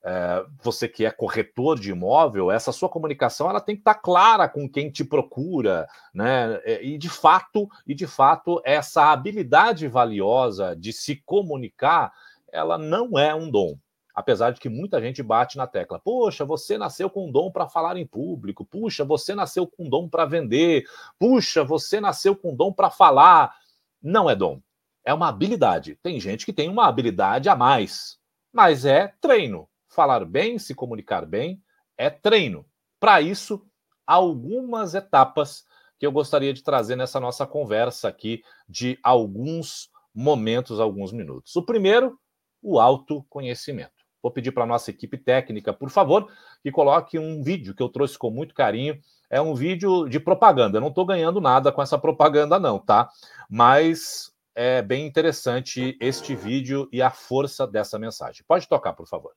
[0.07, 4.47] é, você que é corretor de imóvel, essa sua comunicação ela tem que estar clara
[4.47, 6.61] com quem te procura, né?
[6.63, 12.13] É, e de fato, e de fato, essa habilidade valiosa de se comunicar,
[12.51, 13.79] ela não é um dom.
[14.13, 15.99] Apesar de que muita gente bate na tecla.
[15.99, 18.63] Poxa, você nasceu com um dom para falar em público.
[18.63, 20.85] Puxa, você nasceu com um dom para vender.
[21.19, 23.55] Puxa, você nasceu com um dom para falar.
[24.01, 24.61] Não é dom.
[25.03, 25.97] É uma habilidade.
[26.01, 28.17] Tem gente que tem uma habilidade a mais,
[28.53, 31.62] mas é treino falar bem, se comunicar bem,
[31.97, 32.65] é treino.
[32.99, 33.65] Para isso,
[34.05, 35.65] algumas etapas
[35.97, 41.55] que eu gostaria de trazer nessa nossa conversa aqui de alguns momentos, alguns minutos.
[41.55, 42.19] O primeiro,
[42.62, 43.93] o autoconhecimento.
[44.21, 46.31] Vou pedir para a nossa equipe técnica, por favor,
[46.62, 48.99] que coloque um vídeo que eu trouxe com muito carinho.
[49.29, 50.77] É um vídeo de propaganda.
[50.77, 53.10] Eu não estou ganhando nada com essa propaganda, não, tá?
[53.49, 58.43] Mas é bem interessante este vídeo e a força dessa mensagem.
[58.47, 59.31] Pode tocar, por favor.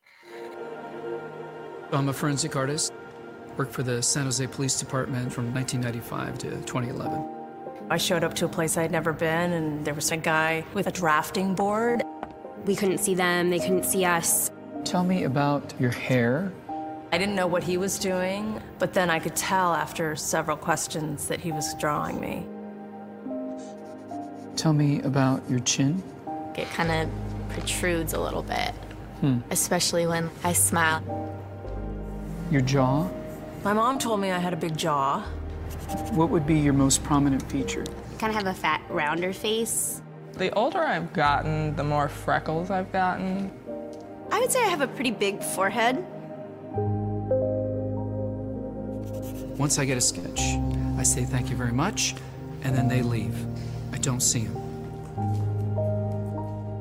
[1.92, 2.92] I'm a forensic artist.
[3.57, 7.24] Worked for the San Jose Police Department from 1995 to 2011.
[7.90, 10.87] I showed up to a place I'd never been, and there was a guy with
[10.87, 12.02] a drafting board.
[12.66, 14.50] We couldn't see them, they couldn't see us.
[14.85, 16.52] Tell me about your hair.
[17.11, 21.26] I didn't know what he was doing, but then I could tell after several questions
[21.28, 22.46] that he was drawing me.
[24.59, 26.03] Tell me about your chin.
[26.57, 27.09] It kind of
[27.51, 28.73] protrudes a little bit,
[29.21, 29.38] hmm.
[29.53, 31.01] especially when I smile.
[32.51, 33.09] Your jaw?
[33.62, 35.21] My mom told me I had a big jaw.
[36.11, 37.85] What would be your most prominent feature?
[37.87, 40.03] I Kind of have a fat, rounder face.
[40.33, 43.53] The older I've gotten, the more freckles I've gotten.
[44.33, 46.05] I would say I have a pretty big forehead.
[49.57, 50.40] Once I get a sketch,
[50.97, 52.16] I say thank you very much,
[52.64, 53.37] and then they leave.
[54.09, 54.57] I don't see them.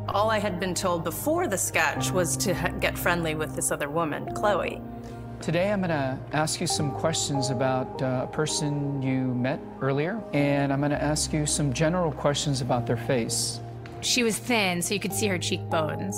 [0.07, 3.89] All I had been told before the sketch was to get friendly with this other
[3.89, 4.81] woman, Chloe.
[5.41, 10.23] Today I'm going to ask you some questions about uh, a person you met earlier,
[10.31, 13.59] and I'm going to ask you some general questions about their face.
[13.99, 16.15] She was thin, so you could see her cheekbones.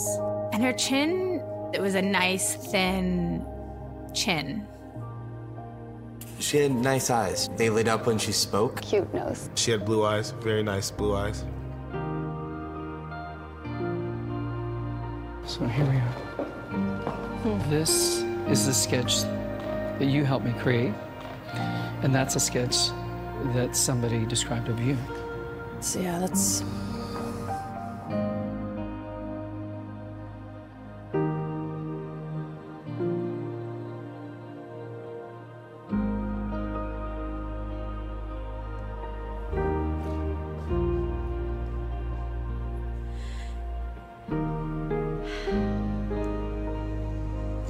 [0.53, 1.43] And her chin,
[1.73, 3.43] it was a nice, thin
[4.13, 4.67] chin.
[6.39, 7.49] She had nice eyes.
[7.57, 8.81] They lit up when she spoke.
[8.81, 9.49] Cute nose.
[9.55, 11.43] She had blue eyes, very nice blue eyes.
[15.45, 17.59] So here we are.
[17.69, 20.93] This is the sketch that you helped me create.
[22.03, 22.89] And that's a sketch
[23.53, 24.97] that somebody described of you.
[25.81, 26.63] So yeah, that's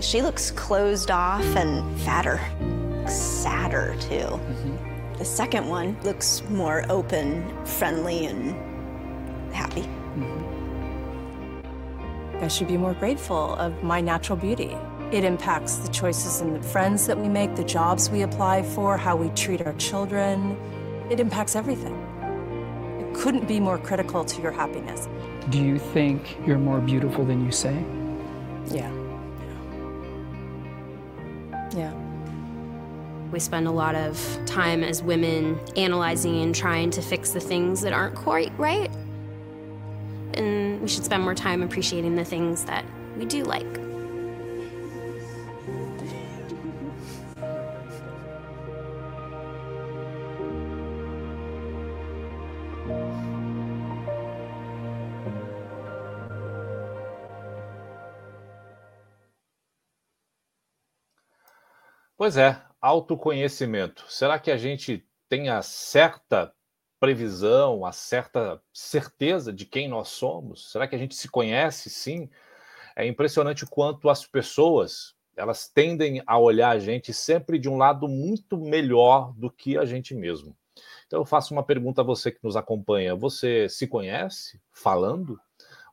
[0.10, 2.40] She looks closed off and fatter,
[3.08, 4.26] sadder too.
[4.26, 5.18] Mm -hmm.
[5.20, 8.56] The second one looks more open, friendly, and
[9.54, 9.86] happy.
[10.16, 10.44] Mm -hmm.
[12.46, 14.76] I should be more grateful of my natural beauty.
[15.12, 18.98] It impacts the choices and the friends that we make, the jobs we apply for,
[18.98, 20.58] how we treat our children.
[21.10, 21.96] It impacts everything.
[23.02, 25.08] It couldn't be more critical to your happiness.
[25.52, 27.76] Do you think you're more beautiful than you say?
[28.72, 28.99] Yeah.
[31.76, 31.94] Yeah.
[33.32, 37.82] We spend a lot of time as women analyzing and trying to fix the things
[37.82, 38.90] that aren't quite right.
[40.34, 42.86] And we should spend more time appreciating the things that
[43.18, 43.89] we do like.
[62.30, 64.06] Pois é, autoconhecimento.
[64.08, 66.54] Será que a gente tem a certa
[67.00, 70.72] previsão, a certa certeza de quem nós somos?
[70.72, 71.90] Será que a gente se conhece?
[71.90, 72.30] Sim.
[72.96, 78.08] É impressionante quanto as pessoas elas tendem a olhar a gente sempre de um lado
[78.08, 80.56] muito melhor do que a gente mesmo.
[81.08, 85.40] Então eu faço uma pergunta a você que nos acompanha: você se conhece falando?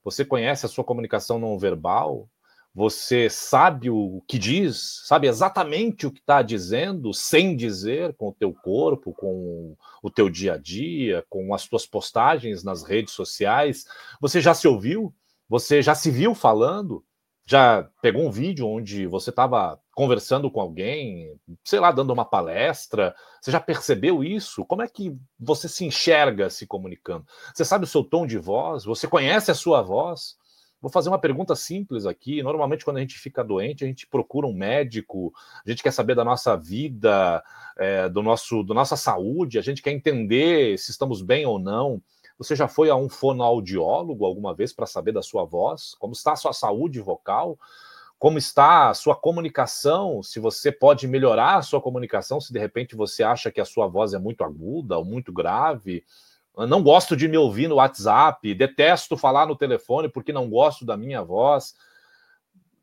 [0.05, 2.29] Você conhece a sua comunicação não verbal?
[2.77, 8.35] Você sabe o que diz, sabe exatamente o que está dizendo, sem dizer, com o
[8.35, 13.87] teu corpo, com o teu dia a dia, com as tuas postagens nas redes sociais.
[14.21, 15.11] Você já se ouviu?
[15.49, 17.03] Você já se viu falando?
[17.47, 21.35] Já pegou um vídeo onde você estava conversando com alguém,
[21.65, 23.15] sei lá, dando uma palestra?
[23.41, 24.67] Você já percebeu isso?
[24.67, 27.25] Como é que você se enxerga se comunicando?
[27.55, 28.85] Você sabe o seu tom de voz?
[28.85, 30.37] Você conhece a sua voz?
[30.81, 32.43] Vou fazer uma pergunta simples aqui.
[32.43, 35.33] Normalmente, quando a gente fica doente, a gente procura um médico,
[35.65, 37.43] a gente quer saber da nossa vida,
[37.77, 42.03] é, do nosso, da nossa saúde, a gente quer entender se estamos bem ou não.
[42.39, 45.95] Você já foi a um fonoaudiólogo alguma vez para saber da sua voz?
[45.99, 47.59] Como está a sua saúde vocal?
[48.19, 50.23] Como está a sua comunicação?
[50.23, 53.87] Se você pode melhorar a sua comunicação, se de repente você acha que a sua
[53.87, 56.05] voz é muito aguda ou muito grave,
[56.57, 60.87] eu não gosto de me ouvir no WhatsApp, detesto falar no telefone porque não gosto
[60.87, 61.75] da minha voz.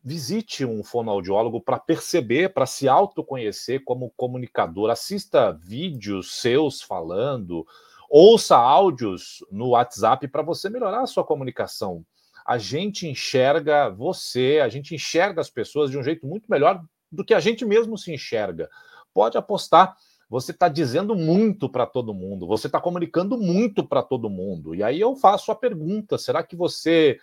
[0.04, 4.92] Visite um fonoaudiólogo para perceber, para se autoconhecer como comunicador.
[4.92, 7.66] Assista vídeos seus falando,
[8.10, 12.06] ouça áudios no WhatsApp para você melhorar a sua comunicação.
[12.46, 17.24] A gente enxerga você, a gente enxerga as pessoas de um jeito muito melhor do
[17.24, 18.70] que a gente mesmo se enxerga.
[19.14, 19.96] Pode apostar
[20.34, 24.74] você está dizendo muito para todo mundo, você está comunicando muito para todo mundo.
[24.74, 27.20] E aí eu faço a pergunta: será que você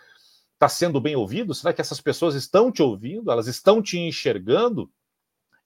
[0.52, 1.52] está sendo bem ouvido?
[1.52, 3.32] Será que essas pessoas estão te ouvindo?
[3.32, 4.88] Elas estão te enxergando?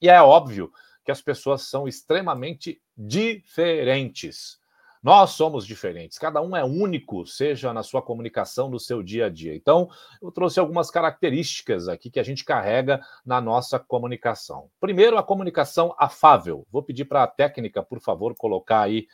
[0.01, 0.73] E é óbvio
[1.05, 4.59] que as pessoas são extremamente diferentes.
[5.05, 9.29] Nós somos diferentes, cada um é único, seja na sua comunicação, no seu dia a
[9.29, 9.55] dia.
[9.55, 9.87] Então,
[10.23, 14.71] eu trouxe algumas características aqui que a gente carrega na nossa comunicação.
[14.81, 16.67] Primeiro, a comunicação afável.
[16.73, 19.07] Vou pedir para a técnica, por favor, colocar aí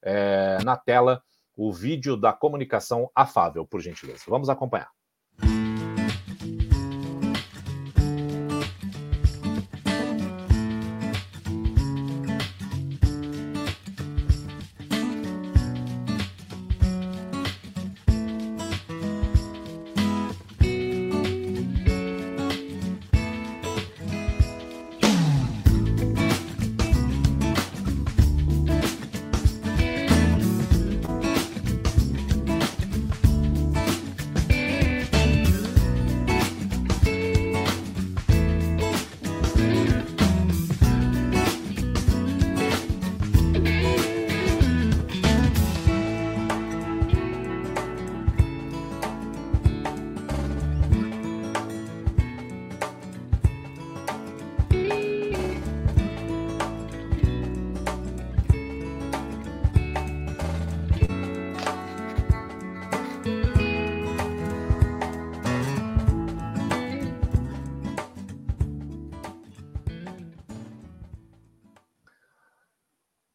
[0.00, 1.20] é, na tela
[1.56, 4.22] o vídeo da comunicação afável, por gentileza.
[4.28, 4.90] Vamos acompanhar.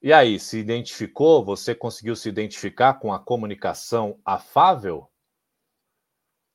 [0.07, 1.43] E aí, se identificou?
[1.43, 5.05] Você conseguiu se identificar com a comunicação afável?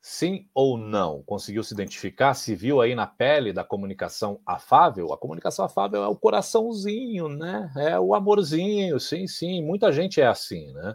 [0.01, 1.23] Sim ou não?
[1.23, 2.33] Conseguiu se identificar?
[2.33, 5.13] Se viu aí na pele da comunicação afável?
[5.13, 7.71] A comunicação afável é o coraçãozinho, né?
[7.77, 9.63] É o amorzinho, sim, sim.
[9.63, 10.95] Muita gente é assim, né?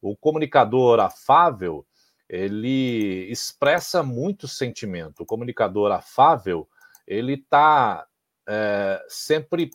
[0.00, 1.84] O comunicador afável,
[2.28, 5.24] ele expressa muito sentimento.
[5.24, 6.68] O comunicador afável,
[7.04, 8.06] ele está
[8.48, 9.72] é, sempre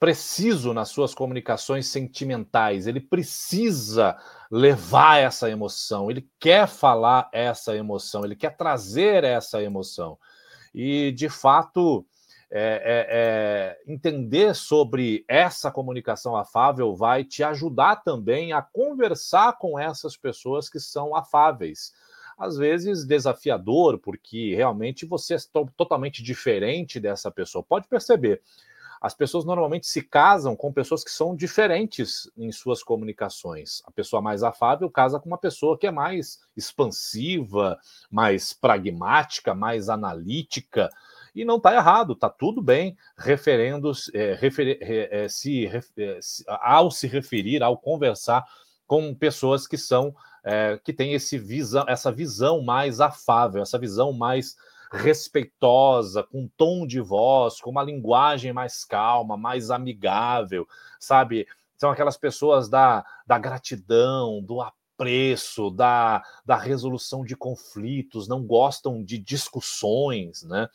[0.00, 4.16] preciso nas suas comunicações sentimentais, ele precisa
[4.50, 10.18] levar essa emoção, ele quer falar essa emoção, ele quer trazer essa emoção.
[10.74, 12.06] E, de fato,
[12.50, 19.78] é, é, é, entender sobre essa comunicação afável vai te ajudar também a conversar com
[19.78, 21.92] essas pessoas que são afáveis.
[22.38, 25.38] Às vezes desafiador, porque realmente você é
[25.76, 27.62] totalmente diferente dessa pessoa.
[27.62, 28.40] Pode perceber,
[29.00, 33.82] as pessoas normalmente se casam com pessoas que são diferentes em suas comunicações.
[33.86, 37.78] A pessoa mais afável casa com uma pessoa que é mais expansiva,
[38.10, 40.90] mais pragmática, mais analítica.
[41.34, 47.06] E não está errado, está tudo bem, referendo é, refer, é, se, é, ao se
[47.06, 48.44] referir, ao conversar
[48.86, 54.12] com pessoas que são é, que têm esse visão, essa visão mais afável, essa visão
[54.12, 54.56] mais
[54.90, 60.66] respeitosa, com tom de voz, com uma linguagem mais calma, mais amigável,
[60.98, 61.46] sabe?
[61.76, 69.02] São aquelas pessoas da, da gratidão, do apreço, da, da resolução de conflitos, não gostam
[69.02, 70.68] de discussões, né?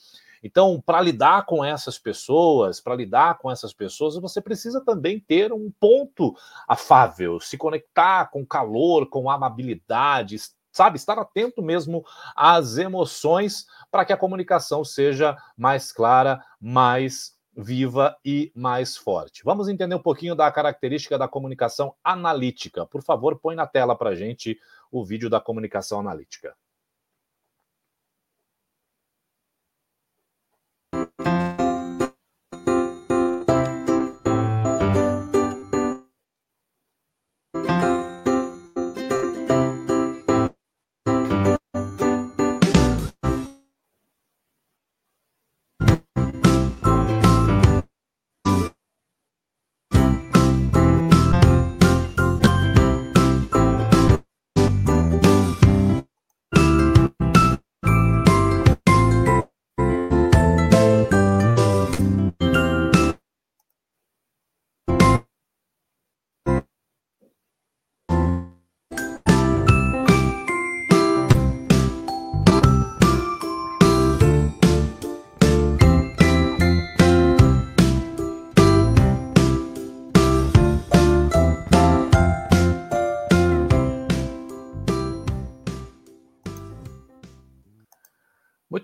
[0.45, 5.51] Então, para lidar com essas pessoas, para lidar com essas pessoas, você precisa também ter
[5.51, 6.35] um ponto
[6.67, 10.37] afável, se conectar com calor, com amabilidade,
[10.75, 12.05] sabe, estar atento mesmo
[12.35, 19.41] às emoções para que a comunicação seja mais clara, mais viva e mais forte.
[19.45, 22.85] Vamos entender um pouquinho da característica da comunicação analítica.
[22.85, 24.59] Por favor, põe na tela para gente
[24.91, 26.53] o vídeo da comunicação analítica.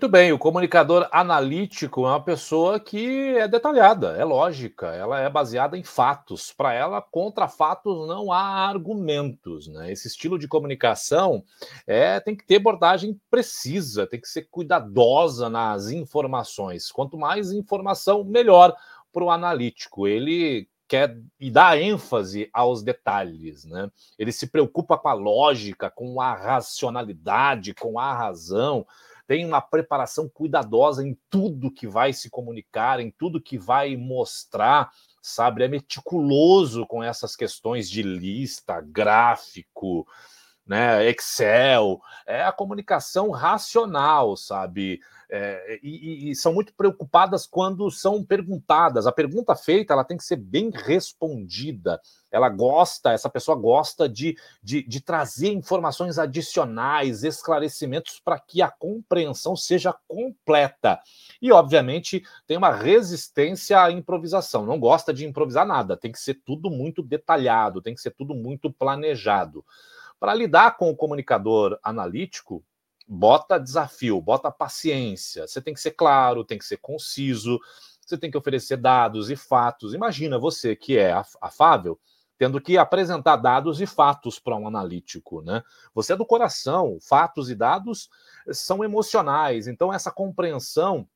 [0.02, 5.30] Muito bem, o comunicador analítico é uma pessoa que é detalhada, é lógica, ela é
[5.30, 6.52] baseada em fatos.
[6.52, 9.68] Para ela, contra fatos não há argumentos.
[9.68, 9.92] Né?
[9.92, 11.44] Esse estilo de comunicação
[11.86, 16.90] é, tem que ter abordagem precisa, tem que ser cuidadosa nas informações.
[16.90, 18.74] Quanto mais informação, melhor
[19.12, 20.08] para o analítico.
[20.08, 23.88] Ele quer e dá ênfase aos detalhes, né?
[24.18, 28.84] Ele se preocupa com a lógica, com a racionalidade, com a razão
[29.26, 34.90] tem uma preparação cuidadosa em tudo que vai se comunicar, em tudo que vai mostrar,
[35.20, 35.64] sabe?
[35.64, 40.06] É meticuloso com essas questões de lista, gráfico,
[40.66, 45.00] né, Excel, é a comunicação racional, sabe?
[45.34, 49.06] É, e, e, são muito preocupadas quando são perguntadas.
[49.06, 51.98] A pergunta feita ela tem que ser bem respondida.
[52.30, 58.70] Ela gosta, essa pessoa gosta de, de, de trazer informações adicionais, esclarecimentos para que a
[58.70, 61.00] compreensão seja completa.
[61.40, 64.66] E, obviamente, tem uma resistência à improvisação.
[64.66, 65.96] Não gosta de improvisar nada.
[65.96, 69.64] Tem que ser tudo muito detalhado, tem que ser tudo muito planejado.
[70.20, 72.62] Para lidar com o comunicador analítico,
[73.12, 75.46] bota desafio, bota paciência.
[75.46, 77.60] Você tem que ser claro, tem que ser conciso,
[78.00, 79.92] você tem que oferecer dados e fatos.
[79.92, 82.00] Imagina você que é afável
[82.38, 85.62] tendo que apresentar dados e fatos para um analítico, né?
[85.94, 88.08] Você é do coração, fatos e dados
[88.50, 91.06] são emocionais, então essa compreensão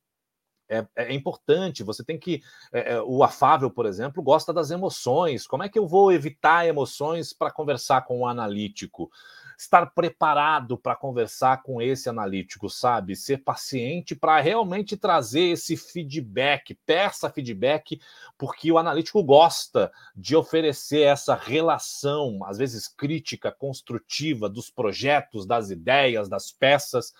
[0.68, 1.82] é, é, importante.
[1.82, 2.42] Você tem que.
[2.72, 5.46] É, é, o afável, por exemplo, gosta das emoções.
[5.46, 9.10] Como é que eu vou evitar emoções para conversar com o analítico?
[9.58, 13.16] Estar preparado para conversar com esse analítico, sabe?
[13.16, 16.74] Ser paciente para realmente trazer esse feedback.
[16.86, 18.00] Peça feedback,
[18.36, 25.70] porque o analítico gosta de oferecer essa relação, às vezes crítica, construtiva, dos projetos, das
[25.70, 27.12] ideias, das peças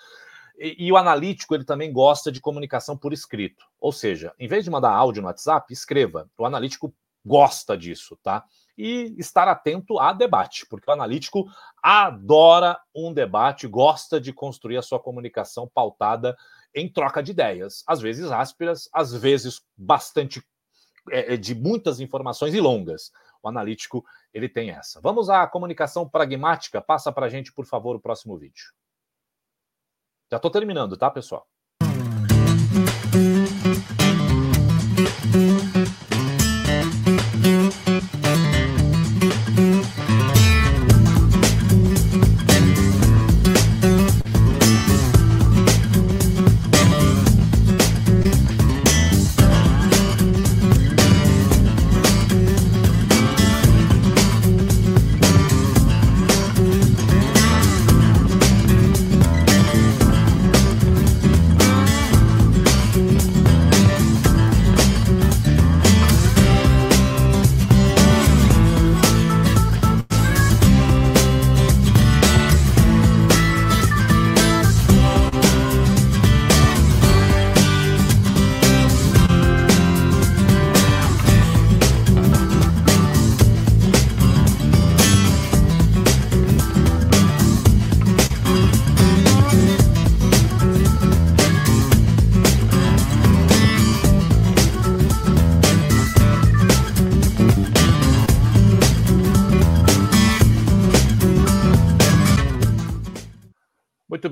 [0.59, 3.67] e, e, o analítico ele também gosta de comunicação por escrito.
[3.79, 6.31] Ou seja, em vez de mandar áudio no WhatsApp, escreva.
[6.37, 8.45] O analítico gosta disso, tá?
[8.77, 11.47] E estar atento a debate, porque o analítico
[11.83, 16.37] adora um debate, gosta de construir a sua comunicação pautada
[16.75, 20.43] em troca de ideias, às vezes ásperas, às vezes bastante
[21.11, 23.11] é, é de muitas informações e longas.
[23.43, 24.05] O analítico
[24.35, 25.01] ele tem essa.
[25.01, 26.83] Vamos à comunicação pragmática.
[26.83, 28.73] Passa para a gente, por favor, o próximo vídeo.
[30.31, 31.49] Já estou terminando, tá, pessoal?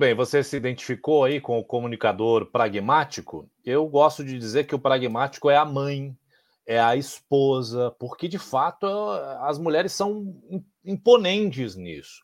[0.04, 3.48] Bem, você se identificou aí com o comunicador pragmático?
[3.64, 6.14] Eu gosto de dizer que o pragmático é a mãe,
[6.66, 8.86] é a esposa, porque de fato
[9.40, 10.36] as mulheres são
[10.84, 12.22] imponentes nisso,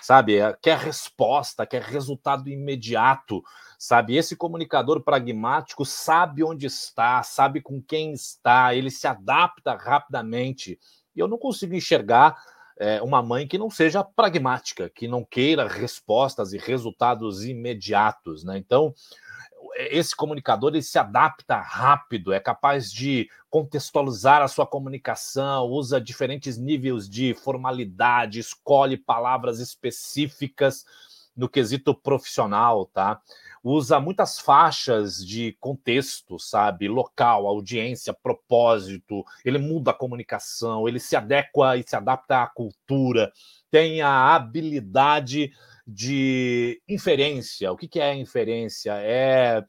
[0.00, 0.38] sabe?
[0.38, 3.44] É, quer resposta, quer resultado imediato,
[3.78, 4.16] sabe?
[4.16, 10.80] Esse comunicador pragmático sabe onde está, sabe com quem está, ele se adapta rapidamente.
[11.14, 12.36] E eu não consigo enxergar
[12.80, 18.56] é, uma mãe que não seja pragmática, que não queira respostas e resultados imediatos, né?
[18.56, 18.94] Então,
[19.76, 26.56] esse comunicador ele se adapta rápido, é capaz de contextualizar a sua comunicação, usa diferentes
[26.56, 30.86] níveis de formalidade, escolhe palavras específicas
[31.36, 33.20] no quesito profissional, tá?
[33.62, 36.88] Usa muitas faixas de contexto, sabe?
[36.88, 43.30] Local, audiência, propósito, ele muda a comunicação, ele se adequa e se adapta à cultura,
[43.70, 45.52] tem a habilidade
[45.86, 47.70] de inferência.
[47.72, 48.94] O que é inferência?
[48.96, 49.64] É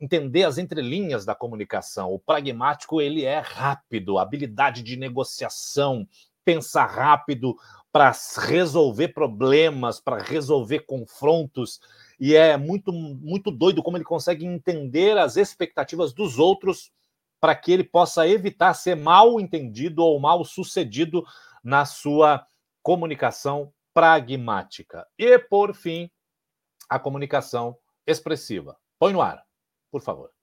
[0.00, 2.12] entender as entrelinhas da comunicação.
[2.12, 6.06] O pragmático ele é rápido, habilidade de negociação,
[6.44, 7.56] pensa rápido
[7.90, 8.12] para
[8.46, 11.80] resolver problemas, para resolver confrontos
[12.18, 16.90] e é muito, muito doido como ele consegue entender as expectativas dos outros
[17.40, 21.24] para que ele possa evitar ser mal entendido ou mal sucedido
[21.62, 22.46] na sua
[22.82, 25.06] comunicação pragmática.
[25.18, 26.10] E, por fim,
[26.88, 28.76] a comunicação expressiva.
[28.98, 29.44] Põe no ar,
[29.90, 30.35] por favor.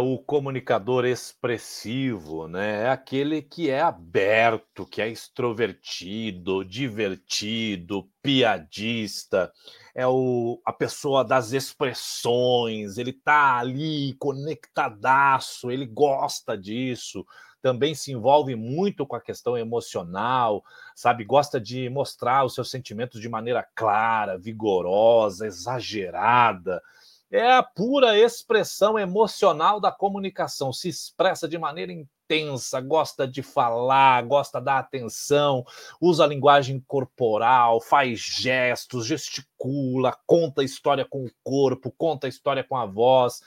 [0.00, 2.84] O comunicador expressivo, né?
[2.84, 9.52] É aquele que é aberto, que é extrovertido, divertido, piadista,
[9.94, 17.24] é o, a pessoa das expressões, ele tá ali conectadaço, ele gosta disso,
[17.62, 20.64] também se envolve muito com a questão emocional,
[20.96, 21.24] sabe?
[21.24, 26.82] Gosta de mostrar os seus sentimentos de maneira clara, vigorosa, exagerada
[27.30, 34.22] é a pura expressão emocional da comunicação, se expressa de maneira intensa, gosta de falar,
[34.24, 35.64] gosta da atenção,
[36.00, 42.30] usa a linguagem corporal, faz gestos, gesticula, conta a história com o corpo, conta a
[42.30, 43.40] história com a voz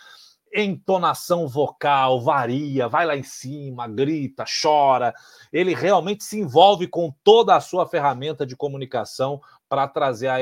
[0.56, 5.14] entonação vocal varia, vai lá em cima, grita, chora.
[5.52, 9.42] Ele realmente se envolve com toda a sua ferramenta de comunicação
[9.74, 10.38] para trazer a,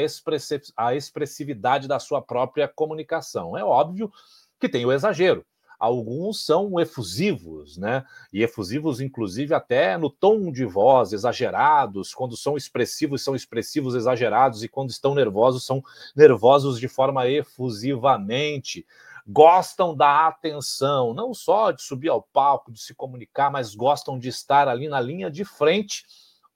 [0.76, 3.58] a expressividade da sua própria comunicação.
[3.58, 4.12] É óbvio
[4.60, 5.46] que tem o exagero.
[5.80, 8.04] Alguns são efusivos, né?
[8.34, 12.14] E efusivos, inclusive, até no tom de voz, exagerados.
[12.14, 15.82] Quando são expressivos, são expressivos exagerados, e quando estão nervosos, são
[16.14, 18.86] nervosos de forma efusivamente
[19.26, 24.28] gostam da atenção, não só de subir ao palco, de se comunicar, mas gostam de
[24.28, 26.04] estar ali na linha de frente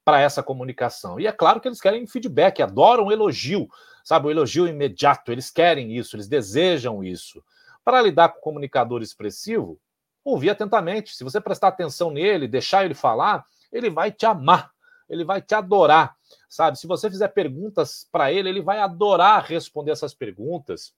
[0.06, 1.20] para essa comunicação.
[1.20, 3.68] E é claro que eles querem feedback, adoram elogio,
[4.04, 4.28] sabe?
[4.28, 7.44] O elogio imediato, eles querem isso, eles desejam isso.
[7.84, 9.80] Para lidar com o comunicador expressivo,
[10.24, 11.16] ouvir atentamente.
[11.16, 14.72] Se você prestar atenção nele, deixar ele falar, ele vai te amar,
[15.10, 16.16] ele vai te adorar,
[16.48, 16.78] sabe?
[16.78, 20.94] Se você fizer perguntas para ele, ele vai adorar responder essas perguntas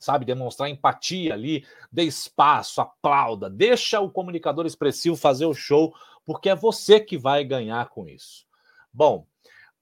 [0.00, 5.94] sabe, demonstrar empatia ali, dê espaço, aplauda, deixa o comunicador expressivo fazer o show,
[6.30, 8.46] porque é você que vai ganhar com isso.
[8.92, 9.26] Bom,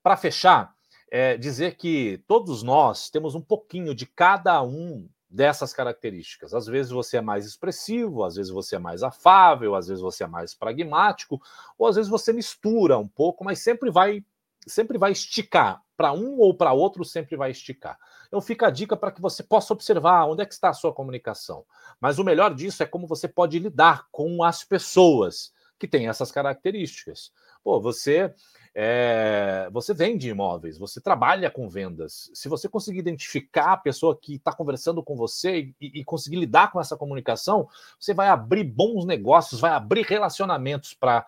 [0.02, 0.74] para fechar,
[1.10, 6.54] é dizer que todos nós temos um pouquinho de cada um dessas características.
[6.54, 10.24] Às vezes você é mais expressivo, às vezes você é mais afável, às vezes você
[10.24, 11.38] é mais pragmático,
[11.76, 14.24] ou às vezes você mistura um pouco, mas sempre vai
[14.66, 17.98] sempre vai esticar para um ou para outro, sempre vai esticar.
[18.26, 20.94] Então fica a dica para que você possa observar onde é que está a sua
[20.94, 21.66] comunicação.
[22.00, 26.32] Mas o melhor disso é como você pode lidar com as pessoas que têm essas
[26.32, 27.32] características.
[27.62, 28.34] Pô, você
[28.80, 32.30] É, você vende imóveis, você trabalha com vendas.
[32.32, 36.70] Se você conseguir identificar a pessoa que está conversando com você e, e, conseguir lidar
[36.70, 37.66] com essa comunicação,
[37.98, 41.26] você vai abrir bons negócios, vai abrir relacionamentos para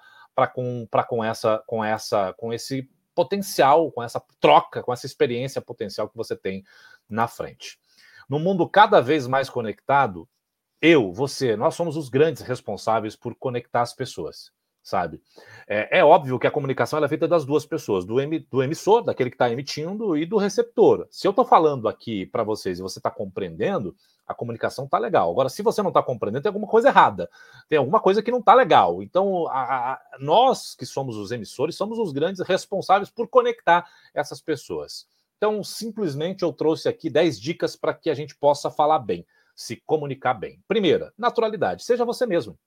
[0.54, 6.08] com, com essa com essa com esse potencial, com essa troca, com essa experiência potencial
[6.08, 6.62] que você tem
[7.08, 7.78] na frente.
[8.28, 10.28] No mundo cada vez mais conectado,
[10.80, 14.52] eu, você, nós somos os grandes responsáveis por conectar as pessoas
[14.82, 15.20] sabe?
[15.68, 19.02] É, é, óbvio que a comunicação é feita das duas pessoas, do, em, do emissor,
[19.02, 21.06] daquele que está emitindo, e do receptor.
[21.10, 23.94] Se eu estou falando aqui para vocês e você está compreendendo,
[24.26, 25.30] a comunicação está legal.
[25.30, 27.30] Agora, se você não está compreendendo, tem alguma coisa errada,
[27.68, 29.02] tem alguma coisa que não está legal.
[29.02, 34.40] Então, a, a, nós que somos os emissores, somos os grandes responsáveis por conectar essas
[34.40, 35.06] pessoas.
[35.36, 39.24] Então, simplesmente eu trouxe aqui 10 dicas para que a gente possa falar bem,
[39.60, 40.58] se comunicar bem.
[40.66, 42.58] Primeira, naturalidade, seja você mesmo.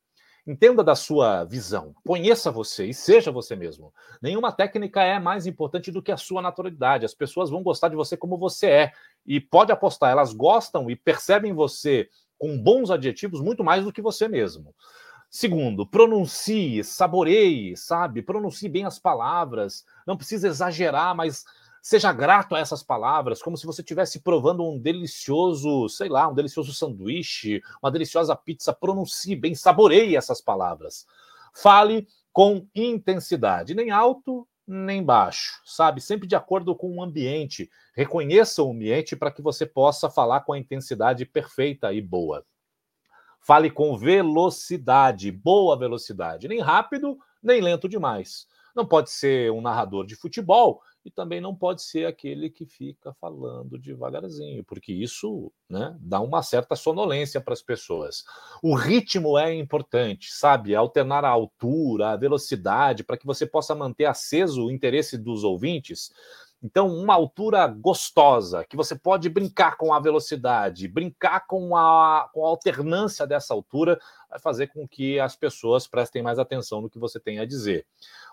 [0.46, 3.92] Entenda da sua visão, conheça você e seja você mesmo.
[4.22, 7.04] Nenhuma técnica é mais importante do que a sua naturalidade.
[7.04, 8.92] As pessoas vão gostar de você como você é.
[9.26, 14.02] E pode apostar, elas gostam e percebem você com bons adjetivos muito mais do que
[14.02, 14.76] você mesmo.
[15.32, 18.22] Segundo, pronuncie, saboreie, sabe?
[18.22, 19.84] Pronuncie bem as palavras.
[20.06, 21.44] Não precisa exagerar, mas
[21.86, 26.34] Seja grato a essas palavras, como se você estivesse provando um delicioso, sei lá, um
[26.34, 28.72] delicioso sanduíche, uma deliciosa pizza.
[28.72, 31.06] Pronuncie bem, saboreie essas palavras.
[31.54, 36.00] Fale com intensidade, nem alto nem baixo, sabe?
[36.00, 37.70] Sempre de acordo com o ambiente.
[37.94, 42.46] Reconheça o ambiente para que você possa falar com a intensidade perfeita e boa.
[43.42, 48.48] Fale com velocidade, boa velocidade, nem rápido, nem lento demais.
[48.74, 53.14] Não pode ser um narrador de futebol e também não pode ser aquele que fica
[53.20, 58.24] falando devagarzinho, porque isso né, dá uma certa sonolência para as pessoas.
[58.62, 60.74] O ritmo é importante, sabe?
[60.74, 66.12] Alternar a altura, a velocidade, para que você possa manter aceso o interesse dos ouvintes.
[66.64, 72.46] Então, uma altura gostosa, que você pode brincar com a velocidade, brincar com a, com
[72.46, 74.00] a alternância dessa altura,
[74.30, 77.86] vai fazer com que as pessoas prestem mais atenção no que você tem a dizer.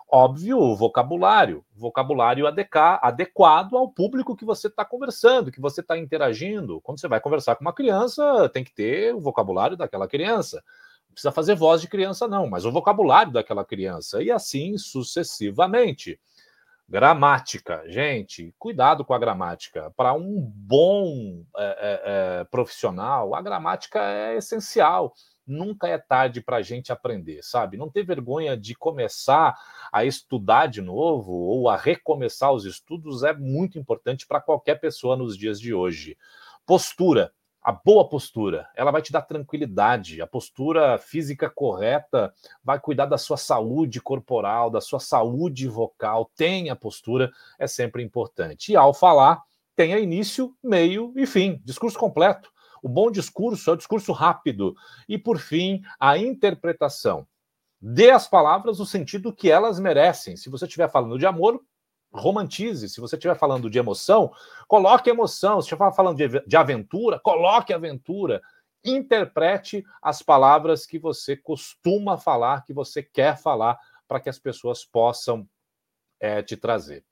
[0.09, 6.79] Óbvio, o vocabulário, vocabulário adequado ao público que você está conversando, que você está interagindo.
[6.79, 10.63] Quando você vai conversar com uma criança, tem que ter o vocabulário daquela criança.
[11.09, 16.17] Não precisa fazer voz de criança, não, mas o vocabulário daquela criança, e assim sucessivamente.
[16.91, 19.93] Gramática, gente, cuidado com a gramática.
[19.95, 22.01] Para um bom é, é,
[22.41, 25.13] é, profissional, a gramática é essencial.
[25.47, 27.77] Nunca é tarde para a gente aprender, sabe?
[27.77, 29.57] Não ter vergonha de começar
[29.89, 35.15] a estudar de novo ou a recomeçar os estudos é muito importante para qualquer pessoa
[35.15, 36.17] nos dias de hoje.
[36.65, 37.31] Postura
[37.61, 40.21] a boa postura, ela vai te dar tranquilidade.
[40.21, 42.33] A postura física correta
[42.63, 46.31] vai cuidar da sua saúde corporal, da sua saúde vocal.
[46.35, 48.71] Tenha postura, é sempre importante.
[48.71, 49.43] E ao falar,
[49.75, 51.61] tenha início, meio e fim.
[51.63, 52.51] Discurso completo.
[52.81, 54.75] O bom discurso é o discurso rápido.
[55.07, 57.27] E, por fim, a interpretação.
[57.79, 60.35] Dê às palavras o sentido que elas merecem.
[60.35, 61.61] Se você estiver falando de amor,
[62.13, 62.89] romantize.
[62.89, 64.31] Se você estiver falando de emoção,
[64.67, 65.61] coloque emoção.
[65.61, 68.41] Se estiver falando de, de aventura, coloque aventura.
[68.83, 74.83] Interprete as palavras que você costuma falar, que você quer falar, para que as pessoas
[74.83, 75.47] possam
[76.19, 77.03] é, te trazer.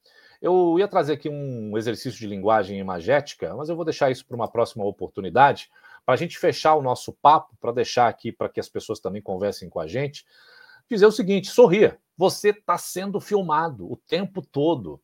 [0.41, 4.35] Eu ia trazer aqui um exercício de linguagem imagética, mas eu vou deixar isso para
[4.35, 5.69] uma próxima oportunidade,
[6.05, 9.21] para a gente fechar o nosso papo, para deixar aqui para que as pessoas também
[9.21, 10.25] conversem com a gente.
[10.89, 11.99] Dizer o seguinte: sorria.
[12.17, 15.01] Você está sendo filmado o tempo todo.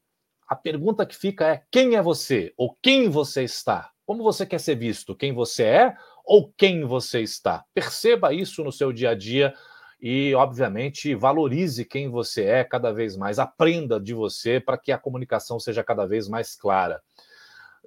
[0.48, 2.54] A pergunta que fica é: quem é você?
[2.58, 3.92] Ou quem você está?
[4.06, 5.16] Como você quer ser visto?
[5.16, 7.64] Quem você é ou quem você está?
[7.74, 9.54] Perceba isso no seu dia a dia
[10.00, 13.40] e, obviamente, valorize quem você é cada vez mais.
[13.40, 17.02] Aprenda de você para que a comunicação seja cada vez mais clara.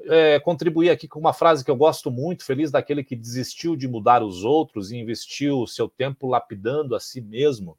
[0.06, 3.88] É, contribuir aqui com uma frase que eu gosto muito, feliz daquele que desistiu de
[3.88, 7.76] mudar os outros e investiu o seu tempo lapidando a si mesmo.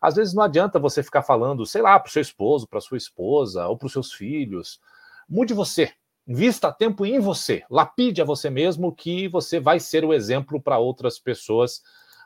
[0.00, 2.98] Às vezes não adianta você ficar falando, sei lá, para o seu esposo, para sua
[2.98, 4.78] esposa ou para os seus filhos.
[5.28, 5.92] Mude você.
[6.26, 7.62] Invista tempo em você.
[7.70, 11.82] Lapide a você mesmo que você vai ser o exemplo para outras pessoas.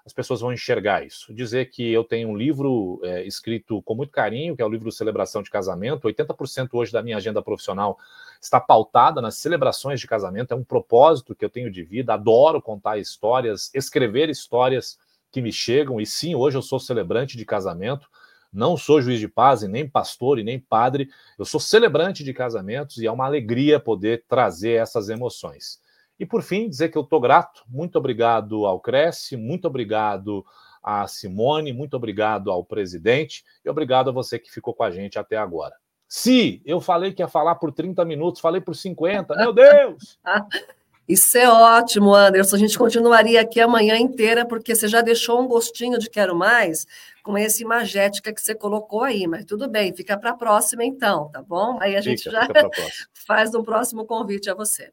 [0.09, 1.35] As pessoas vão enxergar isso.
[1.35, 4.91] Dizer que eu tenho um livro é, escrito com muito carinho, que é o livro
[4.91, 6.09] Celebração de Casamento.
[6.09, 7.99] 80% hoje da minha agenda profissional
[8.41, 10.53] está pautada nas celebrações de casamento.
[10.53, 12.15] É um propósito que eu tenho de vida.
[12.15, 14.99] Adoro contar histórias, escrever histórias
[15.31, 18.09] que me chegam, e sim, hoje eu sou celebrante de casamento,
[18.51, 22.33] não sou juiz de paz, e nem pastor, e nem padre, eu sou celebrante de
[22.33, 25.87] casamentos, e é uma alegria poder trazer essas emoções.
[26.19, 30.45] E por fim, dizer que eu estou grato, muito obrigado ao Cresce, muito obrigado
[30.83, 35.19] a Simone, muito obrigado ao presidente e obrigado a você que ficou com a gente
[35.19, 35.75] até agora.
[36.09, 40.19] Se eu falei que ia falar por 30 minutos, falei por 50, meu Deus!
[41.09, 42.57] Isso é ótimo, Anderson.
[42.57, 46.87] A gente continuaria aqui amanhã inteira, porque você já deixou um gostinho de quero mais
[47.29, 51.29] com esse imagética que você colocou aí, mas tudo bem, fica para a próxima então,
[51.31, 51.77] tá bom?
[51.79, 52.71] Aí a gente fica, já fica
[53.13, 54.91] faz um próximo convite a você.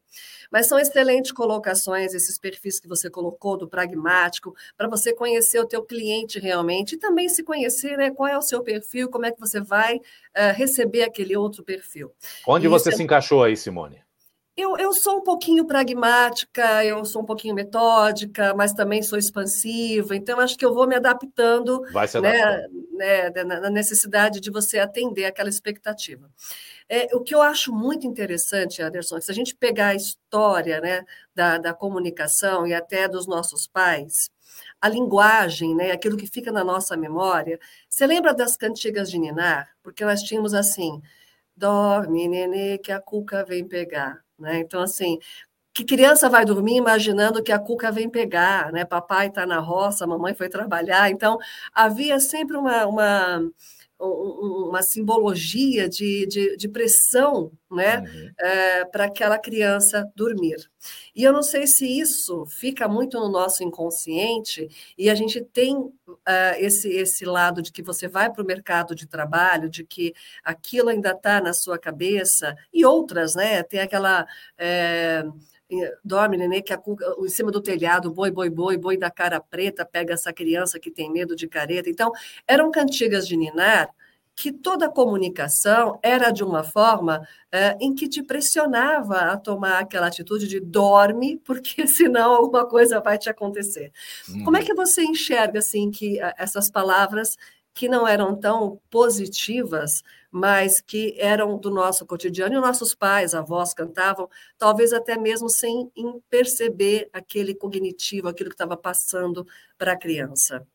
[0.52, 5.64] Mas são excelentes colocações, esses perfis que você colocou do pragmático, para você conhecer o
[5.64, 8.10] teu cliente realmente e também se conhecer, né?
[8.10, 12.12] Qual é o seu perfil, como é que você vai uh, receber aquele outro perfil.
[12.46, 12.92] Onde e você é...
[12.92, 14.05] se encaixou aí, Simone?
[14.56, 20.16] Eu, eu sou um pouquinho pragmática, eu sou um pouquinho metódica, mas também sou expansiva,
[20.16, 24.78] então acho que eu vou me adaptando, Vai se né, né, na necessidade de você
[24.78, 26.30] atender aquela expectativa.
[26.88, 31.04] É, o que eu acho muito interessante, Anderson, se a gente pegar a história né,
[31.34, 34.30] da, da comunicação e até dos nossos pais,
[34.80, 37.58] a linguagem, né, aquilo que fica na nossa memória.
[37.88, 39.68] Você lembra das cantigas de Ninar?
[39.82, 41.02] Porque nós tínhamos assim:
[41.56, 44.25] dorme, nenê, que a cuca vem pegar.
[44.38, 44.60] Né?
[44.60, 45.18] Então, assim,
[45.74, 48.84] que criança vai dormir imaginando que a cuca vem pegar, né?
[48.84, 51.10] Papai está na roça, mamãe foi trabalhar.
[51.10, 51.38] Então,
[51.74, 53.42] havia sempre uma, uma
[53.98, 58.30] uma simbologia de, de, de pressão né, uhum.
[58.38, 60.70] é, para aquela criança dormir.
[61.14, 65.76] E eu não sei se isso fica muito no nosso inconsciente e a gente tem
[65.76, 65.92] uh,
[66.58, 70.12] esse, esse lado de que você vai para o mercado de trabalho, de que
[70.44, 73.62] aquilo ainda está na sua cabeça, e outras, né?
[73.62, 74.26] Tem aquela.
[74.58, 75.24] É,
[76.04, 79.40] dorme, nenê, que a cuca, em cima do telhado, boi, boi, boi, boi da cara
[79.40, 81.90] preta, pega essa criança que tem medo de careta.
[81.90, 82.12] Então,
[82.46, 83.90] eram cantigas de Ninar
[84.36, 89.78] que toda a comunicação era de uma forma é, em que te pressionava a tomar
[89.78, 93.90] aquela atitude de dorme, porque senão alguma coisa vai te acontecer.
[94.28, 94.44] Hum.
[94.44, 97.36] Como é que você enxerga assim que essas palavras
[97.72, 100.02] que não eram tão positivas,
[100.36, 104.28] mas que eram do nosso cotidiano, e nossos pais, avós cantavam,
[104.58, 105.90] talvez até mesmo sem
[106.28, 109.46] perceber aquele cognitivo, aquilo que estava passando
[109.78, 110.66] para a criança.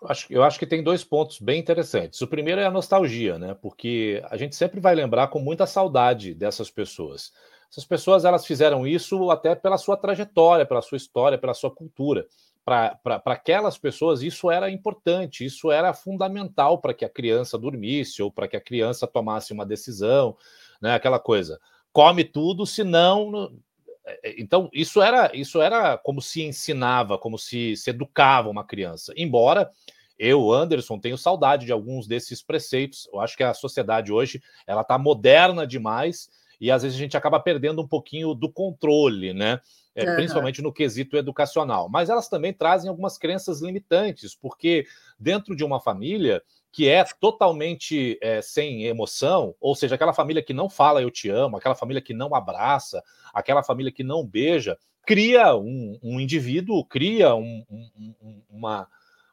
[0.00, 2.22] Eu acho, eu acho que tem dois pontos bem interessantes.
[2.22, 3.54] O primeiro é a nostalgia, né?
[3.60, 7.34] Porque a gente sempre vai lembrar com muita saudade dessas pessoas.
[7.70, 12.26] Essas pessoas elas fizeram isso até pela sua trajetória, pela sua história, pela sua cultura
[12.66, 18.30] para aquelas pessoas isso era importante, isso era fundamental para que a criança dormisse ou
[18.30, 20.36] para que a criança tomasse uma decisão,
[20.82, 20.92] né?
[20.92, 21.60] Aquela coisa,
[21.92, 23.56] come tudo, senão.
[24.04, 28.64] É, é, então, isso era, isso era como se ensinava, como se, se educava uma
[28.64, 29.14] criança.
[29.16, 29.70] Embora
[30.18, 33.08] eu, Anderson, tenho saudade de alguns desses preceitos.
[33.12, 36.28] Eu acho que a sociedade hoje ela está moderna demais
[36.60, 39.60] e às vezes a gente acaba perdendo um pouquinho do controle, né?
[39.96, 40.16] É, uhum.
[40.16, 41.88] Principalmente no quesito educacional.
[41.88, 44.86] Mas elas também trazem algumas crenças limitantes, porque
[45.18, 50.52] dentro de uma família que é totalmente é, sem emoção, ou seja, aquela família que
[50.52, 54.76] não fala eu te amo, aquela família que não abraça, aquela família que não beija,
[55.06, 58.86] cria um, um indivíduo, cria um, um, uma,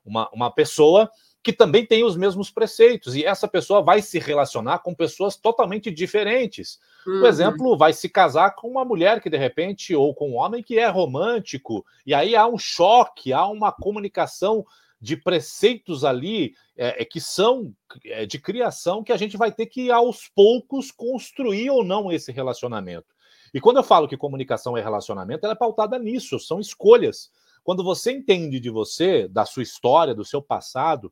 [0.05, 1.11] uma, uma pessoa
[1.43, 5.91] que também tem os mesmos preceitos, e essa pessoa vai se relacionar com pessoas totalmente
[5.91, 6.79] diferentes.
[7.05, 7.19] Uhum.
[7.19, 10.63] Por exemplo, vai se casar com uma mulher que de repente, ou com um homem
[10.63, 14.65] que é romântico, e aí há um choque, há uma comunicação
[15.01, 17.75] de preceitos ali é, é que são
[18.05, 22.31] é, de criação que a gente vai ter que, aos poucos, construir ou não esse
[22.31, 23.07] relacionamento.
[23.53, 27.29] E quando eu falo que comunicação é relacionamento, ela é pautada nisso, são escolhas.
[27.65, 31.11] Quando você entende de você, da sua história, do seu passado,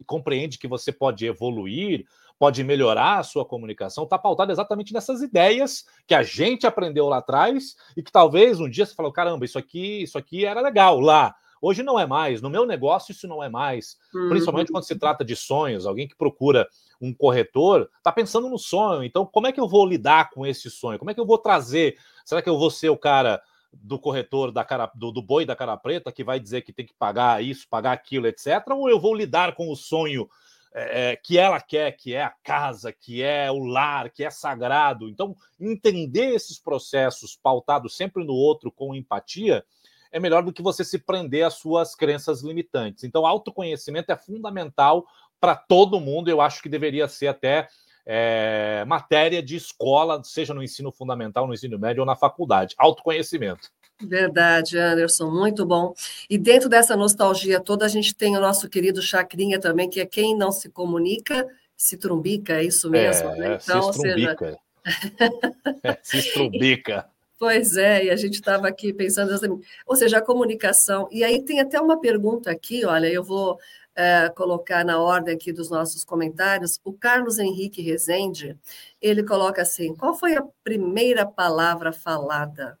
[0.00, 2.06] e compreende que você pode evoluir,
[2.38, 7.18] pode melhorar a sua comunicação, está pautado exatamente nessas ideias que a gente aprendeu lá
[7.18, 10.98] atrás e que talvez um dia você falou: caramba, isso aqui, isso aqui era legal
[10.98, 11.36] lá.
[11.62, 13.98] Hoje não é mais, no meu negócio isso não é mais.
[14.14, 14.30] Uhum.
[14.30, 16.66] Principalmente quando se trata de sonhos, alguém que procura
[16.98, 19.04] um corretor está pensando no sonho.
[19.04, 20.98] Então, como é que eu vou lidar com esse sonho?
[20.98, 21.98] Como é que eu vou trazer?
[22.24, 23.42] Será que eu vou ser o cara
[23.72, 26.86] do corretor da cara, do, do, boi da cara preta que vai dizer que tem
[26.86, 28.66] que pagar isso, pagar aquilo, etc.
[28.70, 30.28] Ou eu vou lidar com o sonho
[30.72, 34.30] é, é, que ela quer, que é a casa, que é o lar, que é
[34.30, 35.08] sagrado.
[35.08, 39.64] Então, entender esses processos pautados sempre no outro com empatia
[40.12, 43.04] é melhor do que você se prender às suas crenças limitantes.
[43.04, 45.06] Então, autoconhecimento é fundamental
[45.40, 46.28] para todo mundo.
[46.28, 47.68] Eu acho que deveria ser até
[48.06, 52.74] é, matéria de escola, seja no ensino fundamental, no ensino médio ou na faculdade.
[52.78, 53.70] Autoconhecimento.
[54.02, 55.94] Verdade, Anderson, muito bom.
[56.28, 60.06] E dentro dessa nostalgia toda, a gente tem o nosso querido Chacrinha também, que é
[60.06, 61.46] quem não se comunica,
[61.76, 63.58] se trumbica, é isso mesmo, é, né?
[63.62, 64.46] Então, se estrumbica.
[64.46, 64.58] Seja...
[65.84, 67.06] é, se estrumbica.
[67.38, 71.08] Pois é, e a gente estava aqui pensando, ou seja, a comunicação.
[71.10, 73.58] E aí tem até uma pergunta aqui, olha, eu vou
[74.00, 76.80] é, colocar na ordem aqui dos nossos comentários.
[76.82, 78.58] O Carlos Henrique Rezende,
[79.00, 82.78] ele coloca assim: qual foi a primeira palavra falada?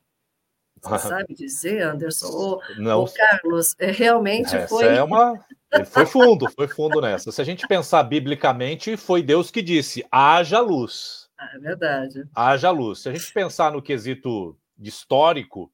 [0.80, 2.28] Você sabe dizer, Anderson?
[2.28, 3.00] Ou, Não.
[3.00, 4.86] Ou Carlos, é, realmente Essa foi.
[4.86, 5.38] É uma...
[5.70, 7.30] Ele foi fundo, foi fundo nessa.
[7.30, 11.28] Se a gente pensar biblicamente, foi Deus que disse: haja luz.
[11.38, 12.24] É verdade.
[12.34, 13.00] Haja luz.
[13.00, 15.70] Se a gente pensar no quesito histórico,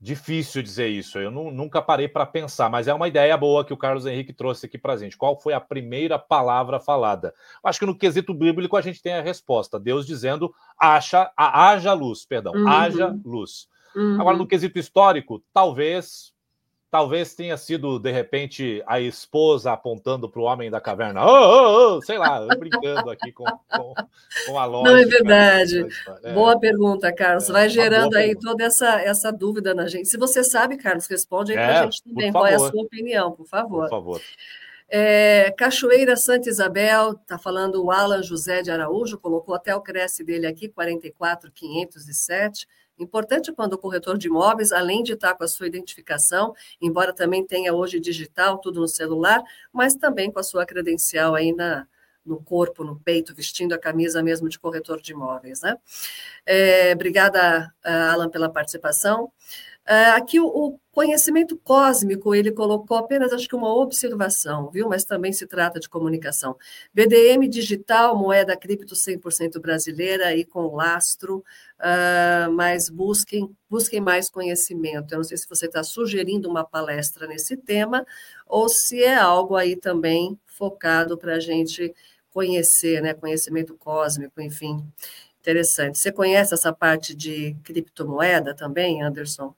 [0.00, 1.18] difícil dizer isso.
[1.18, 4.32] Eu não, nunca parei para pensar, mas é uma ideia boa que o Carlos Henrique
[4.32, 5.16] trouxe aqui para a gente.
[5.16, 7.34] Qual foi a primeira palavra falada?
[7.62, 9.78] Acho que no quesito bíblico a gente tem a resposta.
[9.78, 12.66] Deus dizendo: haja, haja luz, perdão, uhum.
[12.66, 13.68] haja luz.
[13.94, 14.20] Uhum.
[14.20, 16.32] Agora, no quesito histórico, talvez
[16.90, 21.24] Talvez tenha sido, de repente, a esposa apontando para o homem da caverna.
[21.24, 23.94] Oh, oh, oh, sei lá, brincando aqui com, com,
[24.46, 24.90] com a lógica.
[24.90, 25.86] Não é verdade.
[26.24, 26.32] É.
[26.32, 27.48] Boa pergunta, Carlos.
[27.48, 28.48] É, Vai gerando aí pergunta.
[28.48, 30.08] toda essa, essa dúvida na gente.
[30.08, 32.32] Se você sabe, Carlos, responde aí para a é, gente também.
[32.32, 33.82] Qual é a sua opinião, por favor?
[33.82, 34.20] Por favor.
[34.88, 40.24] É, Cachoeira Santa Isabel, está falando o Alan José de Araújo, colocou até o Cresce
[40.24, 42.66] dele aqui, 44507.
[43.00, 47.46] Importante quando o corretor de imóveis, além de estar com a sua identificação, embora também
[47.46, 49.42] tenha hoje digital, tudo no celular,
[49.72, 51.88] mas também com a sua credencial aí na,
[52.24, 55.76] no corpo, no peito, vestindo a camisa mesmo de corretor de imóveis, né?
[56.44, 59.32] É, obrigada, Alan, pela participação.
[59.88, 64.88] Uh, aqui o, o, conhecimento cósmico, ele colocou apenas, acho que uma observação, viu?
[64.88, 66.56] Mas também se trata de comunicação.
[66.92, 71.38] BDM digital, moeda cripto 100% brasileira e com lastro,
[71.78, 75.12] uh, mas busquem, busquem mais conhecimento.
[75.12, 78.04] Eu não sei se você está sugerindo uma palestra nesse tema
[78.46, 81.94] ou se é algo aí também focado para a gente
[82.30, 83.14] conhecer, né?
[83.14, 84.84] Conhecimento cósmico, enfim.
[85.40, 85.98] Interessante.
[85.98, 89.54] Você conhece essa parte de criptomoeda também, Anderson?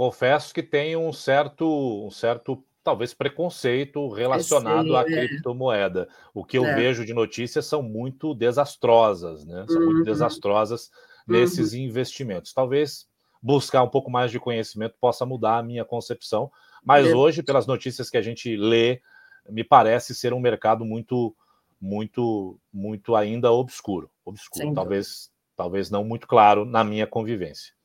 [0.00, 5.04] Confesso que tem um certo, um certo talvez preconceito relacionado à é.
[5.04, 6.08] criptomoeda.
[6.32, 6.74] O que eu é.
[6.74, 9.66] vejo de notícias são muito desastrosas, né?
[9.68, 9.92] São uhum.
[9.92, 10.90] muito desastrosas
[11.28, 11.80] nesses uhum.
[11.80, 12.54] investimentos.
[12.54, 13.06] Talvez
[13.42, 16.50] buscar um pouco mais de conhecimento possa mudar a minha concepção,
[16.82, 17.14] mas é.
[17.14, 19.02] hoje, pelas notícias que a gente lê,
[19.50, 21.36] me parece ser um mercado muito,
[21.78, 24.10] muito, muito ainda obscuro.
[24.24, 27.78] Obscuro, talvez, talvez não muito claro na minha convivência.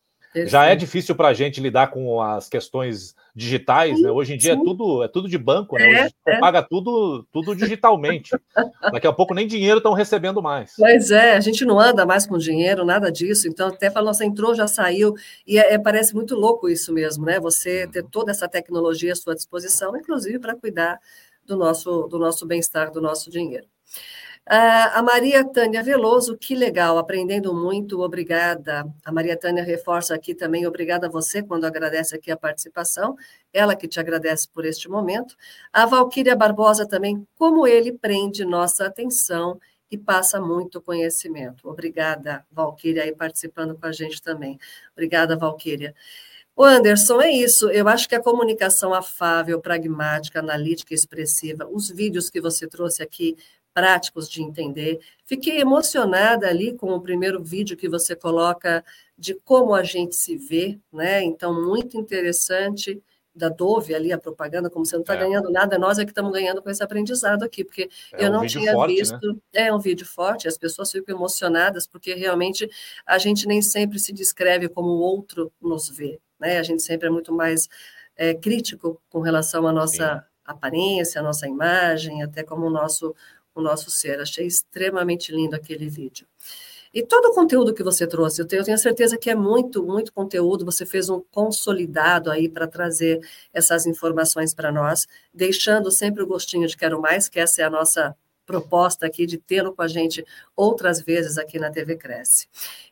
[0.46, 4.10] Já é difícil para a gente lidar com as questões digitais, né?
[4.12, 5.88] Hoje em dia é tudo, é tudo de banco, né?
[5.88, 6.40] Hoje é, é.
[6.40, 8.32] paga tudo, tudo digitalmente.
[8.92, 10.74] Daqui a pouco nem dinheiro estão recebendo mais.
[10.78, 13.48] Pois é, a gente não anda mais com dinheiro, nada disso.
[13.48, 15.14] Então, até fala, nossa, entrou, já saiu.
[15.46, 17.40] E é, é parece muito louco isso mesmo, né?
[17.40, 21.00] Você ter toda essa tecnologia à sua disposição, inclusive para cuidar
[21.46, 23.68] do nosso, do nosso bem-estar, do nosso dinheiro.
[24.48, 28.86] Uh, a Maria Tânia Veloso, que legal, aprendendo muito, obrigada.
[29.04, 33.18] A Maria Tânia reforça aqui também, obrigada a você quando agradece aqui a participação,
[33.52, 35.36] ela que te agradece por este momento.
[35.74, 41.68] A Valquíria Barbosa também, como ele prende nossa atenção e passa muito conhecimento.
[41.68, 44.60] Obrigada, Valquíria, aí participando com a gente também.
[44.94, 45.96] Obrigada, Valquíria.
[46.56, 47.70] O Anderson, é isso.
[47.70, 53.04] Eu acho que a comunicação afável, pragmática, analítica e expressiva, os vídeos que você trouxe
[53.04, 53.36] aqui
[53.76, 55.02] práticos de entender.
[55.26, 58.84] Fiquei emocionada ali com o primeiro vídeo que você coloca
[59.18, 61.22] de como a gente se vê, né?
[61.22, 63.04] Então, muito interessante
[63.36, 65.18] da Dove ali, a propaganda, como você não está é.
[65.18, 68.32] ganhando nada, nós é que estamos ganhando com esse aprendizado aqui, porque é eu um
[68.32, 69.34] não tinha forte, visto.
[69.54, 69.68] Né?
[69.68, 72.70] É um vídeo forte, as pessoas ficam emocionadas, porque realmente
[73.06, 76.60] a gente nem sempre se descreve como o outro nos vê, né?
[76.60, 77.68] A gente sempre é muito mais
[78.16, 80.22] é, crítico com relação à nossa Sim.
[80.46, 83.14] aparência, à nossa imagem, até como o nosso
[83.56, 84.20] o nosso ser.
[84.20, 86.28] Achei extremamente lindo aquele vídeo.
[86.94, 90.64] E todo o conteúdo que você trouxe, eu tenho, certeza que é muito, muito conteúdo.
[90.64, 93.20] Você fez um consolidado aí para trazer
[93.54, 97.70] essas informações para nós, deixando sempre o gostinho de quero mais, que essa é a
[97.70, 100.24] nossa proposta aqui de tê-lo com a gente
[100.56, 102.48] outras vezes aqui na TV Cresce.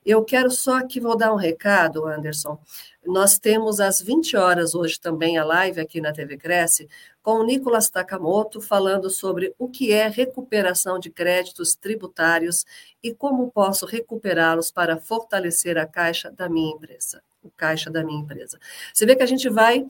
[0.05, 2.59] Eu quero só que vou dar um recado, Anderson.
[3.05, 6.89] Nós temos às 20 horas hoje também a live aqui na TV Cresce
[7.23, 12.65] com o Nicolas Takamoto falando sobre o que é recuperação de créditos tributários
[13.01, 18.19] e como posso recuperá-los para fortalecer a caixa da minha empresa, o caixa da minha
[18.19, 18.59] empresa.
[18.93, 19.87] Você vê que a gente vai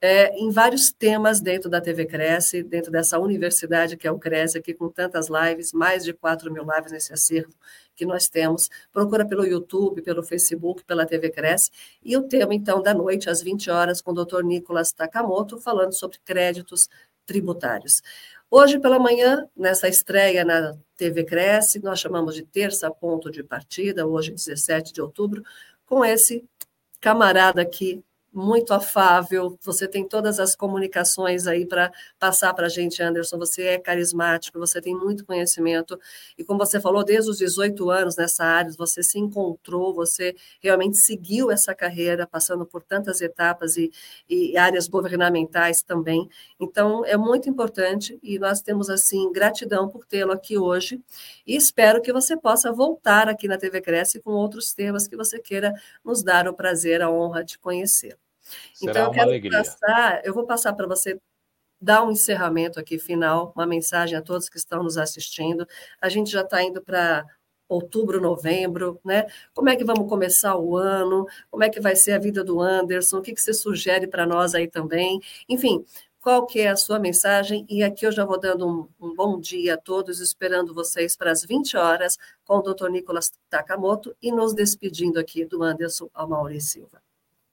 [0.00, 4.56] é, em vários temas dentro da TV Cresce, dentro dessa universidade que é o Cresce,
[4.56, 7.52] aqui com tantas lives, mais de 4 mil lives nesse acervo
[7.96, 8.68] que nós temos.
[8.92, 11.70] Procura pelo YouTube, pelo Facebook, pela TV Cresce.
[12.04, 15.92] E o tema, então, da noite, às 20 horas, com o doutor Nicolas Takamoto, falando
[15.92, 16.88] sobre créditos
[17.26, 18.02] tributários.
[18.48, 24.06] Hoje pela manhã, nessa estreia na TV Cresce, nós chamamos de terça ponto de partida,
[24.06, 25.42] hoje 17 de outubro,
[25.84, 26.44] com esse
[27.00, 28.02] camarada aqui,
[28.36, 33.38] muito afável, você tem todas as comunicações aí para passar para a gente, Anderson.
[33.38, 35.98] Você é carismático, você tem muito conhecimento,
[36.36, 40.98] e como você falou, desde os 18 anos nessa área, você se encontrou, você realmente
[40.98, 43.90] seguiu essa carreira, passando por tantas etapas e,
[44.28, 46.28] e áreas governamentais também.
[46.60, 51.00] Então, é muito importante e nós temos, assim, gratidão por tê-lo aqui hoje
[51.46, 55.38] e espero que você possa voltar aqui na TV Cresce com outros temas que você
[55.38, 55.72] queira
[56.04, 58.18] nos dar o prazer, a honra de conhecer.
[58.72, 59.58] Será então, eu quero alegria.
[59.58, 61.20] passar, eu vou passar para você
[61.80, 65.66] dar um encerramento aqui final, uma mensagem a todos que estão nos assistindo.
[66.00, 67.24] A gente já está indo para
[67.68, 69.26] outubro, novembro, né?
[69.54, 71.26] Como é que vamos começar o ano?
[71.50, 73.18] Como é que vai ser a vida do Anderson?
[73.18, 75.20] O que, que você sugere para nós aí também?
[75.48, 75.84] Enfim,
[76.20, 77.66] qual que é a sua mensagem?
[77.68, 81.30] E aqui eu já vou dando um, um bom dia a todos, esperando vocês para
[81.30, 82.88] as 20 horas com o Dr.
[82.88, 87.05] Nicolas Takamoto e nos despedindo aqui do Anderson ao Maurício Silva.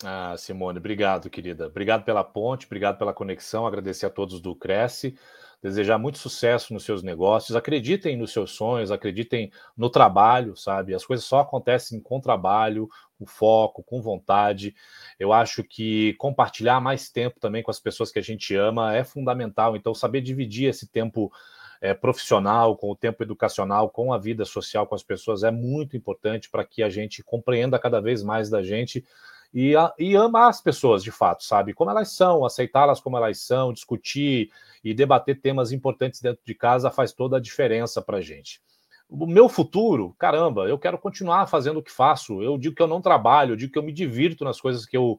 [0.05, 1.67] Ah, Simone, obrigado, querida.
[1.67, 3.65] Obrigado pela ponte, obrigado pela conexão.
[3.65, 5.15] Agradecer a todos do Cresce.
[5.61, 7.55] Desejar muito sucesso nos seus negócios.
[7.55, 10.93] Acreditem nos seus sonhos, acreditem no trabalho, sabe?
[10.93, 14.75] As coisas só acontecem com trabalho, com foco, com vontade.
[15.17, 19.05] Eu acho que compartilhar mais tempo também com as pessoas que a gente ama é
[19.05, 19.77] fundamental.
[19.77, 21.31] Então, saber dividir esse tempo
[21.79, 25.95] é, profissional, com o tempo educacional, com a vida social com as pessoas é muito
[25.95, 29.05] importante para que a gente compreenda cada vez mais da gente
[29.53, 31.73] e, a, e amar as pessoas de fato, sabe?
[31.73, 34.49] Como elas são, aceitá-las como elas são, discutir
[34.83, 38.59] e debater temas importantes dentro de casa faz toda a diferença para gente.
[39.07, 42.41] O meu futuro, caramba, eu quero continuar fazendo o que faço.
[42.41, 44.97] Eu digo que eu não trabalho, eu digo que eu me divirto nas coisas que
[44.97, 45.17] eu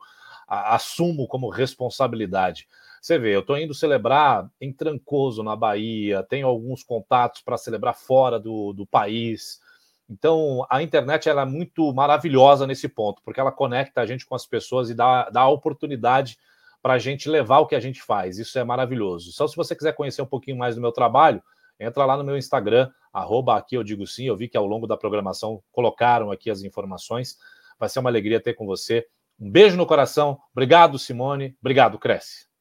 [0.48, 2.66] a, assumo como responsabilidade.
[3.00, 7.94] Você vê, eu estou indo celebrar em Trancoso, na Bahia, tenho alguns contatos para celebrar
[7.94, 9.60] fora do, do país.
[10.08, 14.34] Então, a internet ela é muito maravilhosa nesse ponto, porque ela conecta a gente com
[14.34, 16.38] as pessoas e dá, dá a oportunidade
[16.82, 18.38] para a gente levar o que a gente faz.
[18.38, 19.32] Isso é maravilhoso.
[19.32, 21.42] Só se você quiser conhecer um pouquinho mais do meu trabalho,
[21.80, 24.26] entra lá no meu Instagram, arroba aqui eu digo sim.
[24.26, 27.38] Eu vi que ao longo da programação colocaram aqui as informações.
[27.78, 29.06] Vai ser uma alegria ter com você.
[29.40, 30.38] Um beijo no coração.
[30.52, 31.56] Obrigado, Simone.
[31.60, 32.53] Obrigado, Cresce.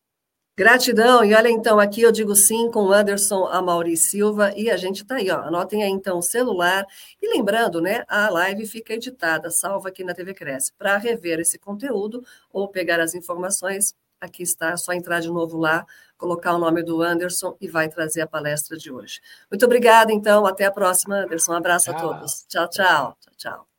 [0.55, 4.77] Gratidão, e olha então, aqui eu digo sim com o Anderson Amauri Silva, e a
[4.77, 6.85] gente está aí, ó, anotem aí então o celular,
[7.19, 11.57] e lembrando, né, a live fica editada, salva aqui na TV Cresce, para rever esse
[11.57, 15.87] conteúdo ou pegar as informações, aqui está, é só entrar de novo lá,
[16.17, 19.21] colocar o nome do Anderson e vai trazer a palestra de hoje.
[19.49, 21.95] Muito obrigada, então, até a próxima, Anderson, um abraço tchau.
[21.95, 22.45] a todos.
[22.47, 23.72] Tchau, tchau, tchau, tchau.